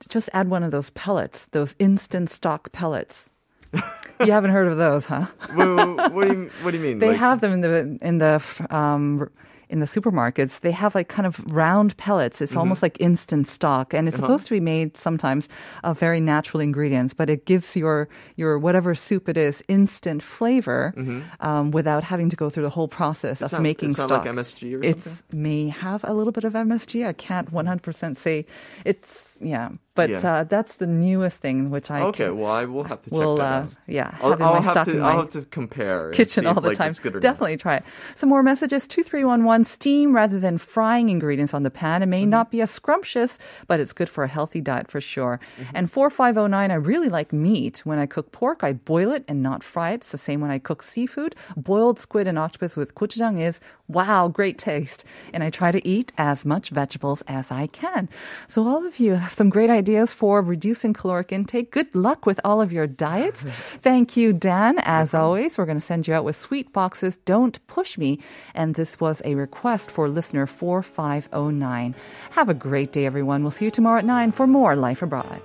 Just 0.09 0.29
add 0.33 0.49
one 0.49 0.63
of 0.63 0.71
those 0.71 0.89
pellets, 0.91 1.47
those 1.51 1.75
instant 1.79 2.29
stock 2.29 2.71
pellets. 2.71 3.31
you 3.73 4.31
haven't 4.31 4.51
heard 4.51 4.67
of 4.71 4.77
those, 4.77 5.05
huh? 5.05 5.27
what, 5.53 6.13
what 6.13 6.27
do 6.27 6.33
you 6.33 6.49
What 6.61 6.71
do 6.71 6.77
you 6.77 6.83
mean? 6.83 6.99
They 6.99 7.09
Like- 7.09 7.17
have 7.17 7.41
them 7.41 7.51
in 7.53 7.61
the 7.61 7.97
in 8.01 8.17
the 8.17 8.41
um, 8.69 9.29
in 9.71 9.79
the 9.79 9.87
supermarkets. 9.95 10.59
They 10.59 10.71
have 10.83 10.93
like 10.93 11.07
kind 11.07 11.25
of 11.25 11.39
round 11.51 11.95
pellets. 11.97 12.41
It's 12.41 12.51
Mm-hmm. 12.51 12.59
almost 12.59 12.81
like 12.83 12.97
instant 12.99 13.47
stock, 13.47 13.93
and 13.95 14.07
it's 14.07 14.17
Uh-huh. 14.17 14.27
supposed 14.27 14.45
to 14.47 14.53
be 14.53 14.59
made 14.59 14.97
sometimes 14.97 15.47
of 15.83 15.97
very 15.99 16.19
natural 16.19 16.59
ingredients. 16.61 17.13
But 17.15 17.29
it 17.29 17.45
gives 17.45 17.75
your 17.75 18.07
your 18.35 18.59
whatever 18.59 18.93
soup 18.93 19.29
it 19.29 19.37
is 19.37 19.63
instant 19.67 20.21
flavor 20.21 20.93
um, 21.39 21.71
without 21.71 22.03
having 22.03 22.29
to 22.29 22.35
go 22.35 22.49
through 22.51 22.63
the 22.69 22.75
whole 22.77 22.87
process 22.89 23.37
Mm-hmm. 23.39 23.45
It's 23.45 23.53
of 23.53 23.59
not- 23.59 23.63
making 23.71 23.89
it's 23.89 23.97
stock. 23.97 24.11
like 24.25 24.35
MSG 24.35 24.61
or 24.77 24.83
It's 24.83 25.03
something? 25.03 25.41
may 25.41 25.69
have 25.69 26.01
a 26.03 26.13
little 26.13 26.33
bit 26.33 26.43
of 26.43 26.53
MSG. 26.53 27.07
I 27.07 27.13
can't 27.13 27.47
100% 27.53 28.17
say 28.17 28.45
it's 28.85 29.11
yeah, 29.39 29.69
but 29.95 30.09
Yeah. 30.09 30.17
Uh, 30.23 30.43
that's 30.45 30.75
the 30.77 30.87
newest 30.87 31.37
thing 31.39 31.69
which 31.69 31.91
I 31.91 32.01
Okay, 32.03 32.25
can, 32.25 32.37
well, 32.37 32.51
I 32.51 32.65
will 32.65 32.83
have 32.85 33.01
to 33.03 33.09
check 33.09 33.19
will 33.19 33.35
that 33.37 33.43
uh, 33.43 33.61
out. 33.63 33.75
yeah 33.87 34.17
I'll, 34.21 34.31
have 34.31 34.41
I'll 34.41 34.61
have 34.61 34.85
to. 34.87 34.99
I'll 35.01 35.19
have 35.21 35.29
to 35.31 35.41
compare 35.43 36.11
kitchen 36.11 36.45
all 36.45 36.57
if, 36.57 36.63
the 36.63 36.69
like, 36.69 36.77
time. 36.77 36.89
it's 36.91 36.99
good 36.99 37.13
or 37.13 37.17
not. 37.17 37.21
Definitely 37.21 37.57
try 37.57 37.75
it. 37.77 37.83
Some 38.15 38.29
more 38.29 38.43
messages. 38.43 38.87
2311 38.87 39.65
steam 39.65 40.15
rather 40.15 40.39
than 40.39 40.57
frying 40.57 41.09
ingredients 41.09 41.53
on 41.53 41.63
the 41.63 41.71
pan. 41.71 42.01
It 42.03 42.05
may 42.07 42.21
Mm-hmm. 42.21 42.29
not 42.29 42.51
be 42.51 42.61
as 42.61 42.69
scrumptious, 42.71 43.37
but 43.67 43.79
it's 43.79 43.93
good 43.93 44.07
for 44.09 44.23
a 44.23 44.27
healthy 44.27 44.61
diet 44.61 44.89
for 44.89 45.01
sure. 45.01 45.39
Mm-hmm. 45.59 45.71
And 45.75 45.91
4509, 45.91 46.71
I 46.71 46.75
really 46.75 47.09
like 47.09 47.33
meat. 47.33 47.79
When 47.83 47.97
I 47.99 48.05
cook 48.05 48.31
pork, 48.31 48.63
I 48.63 48.73
boil 48.73 49.11
it 49.11 49.25
and 49.27 49.41
not 49.41 49.63
fry 49.63 49.91
it. 49.91 49.95
It's 50.01 50.11
the 50.11 50.17
same 50.17 50.39
when 50.39 50.51
I 50.51 50.59
cook 50.59 50.83
seafood. 50.83 51.35
Boiled 51.57 51.99
squid 51.99 52.27
and 52.27 52.37
octopus 52.39 52.77
with 52.77 52.95
gochujang 52.95 53.39
is 53.41 53.59
wow, 53.87 54.29
great 54.29 54.57
taste. 54.57 55.03
And 55.33 55.43
I 55.43 55.49
try 55.49 55.69
to 55.71 55.85
eat 55.85 56.13
as 56.17 56.45
much 56.45 56.69
vegetables 56.69 57.23
as 57.27 57.51
I 57.51 57.67
can. 57.67 58.07
So 58.47 58.65
all 58.65 58.85
of 58.85 58.99
you 58.99 59.15
have 59.15 59.33
some 59.33 59.49
great 59.49 59.69
ideas 59.81 60.13
for 60.13 60.41
reducing 60.41 60.93
caloric 60.93 61.31
intake. 61.31 61.71
Good 61.71 61.93
luck 61.95 62.25
with 62.25 62.39
all 62.43 62.61
of 62.61 62.71
your 62.71 62.87
diets. 62.87 63.43
Thank 63.89 64.15
you, 64.15 64.31
Dan. 64.33 64.79
As 64.79 65.13
always, 65.13 65.57
we're 65.57 65.65
going 65.65 65.79
to 65.79 65.89
send 65.91 66.07
you 66.07 66.13
out 66.13 66.23
with 66.23 66.35
sweet 66.35 66.71
boxes. 66.71 67.17
Don't 67.33 67.57
push 67.67 67.97
me. 67.97 68.19
And 68.53 68.75
this 68.75 68.99
was 68.99 69.21
a 69.25 69.33
request 69.35 69.89
for 69.89 70.07
listener 70.07 70.45
4509. 70.45 71.95
Have 72.31 72.49
a 72.49 72.53
great 72.53 72.91
day, 72.91 73.05
everyone. 73.05 73.41
We'll 73.41 73.51
see 73.51 73.65
you 73.65 73.71
tomorrow 73.71 73.99
at 73.99 74.05
9 74.05 74.31
for 74.31 74.45
more 74.47 74.75
Life 74.75 75.01
Abroad. 75.01 75.41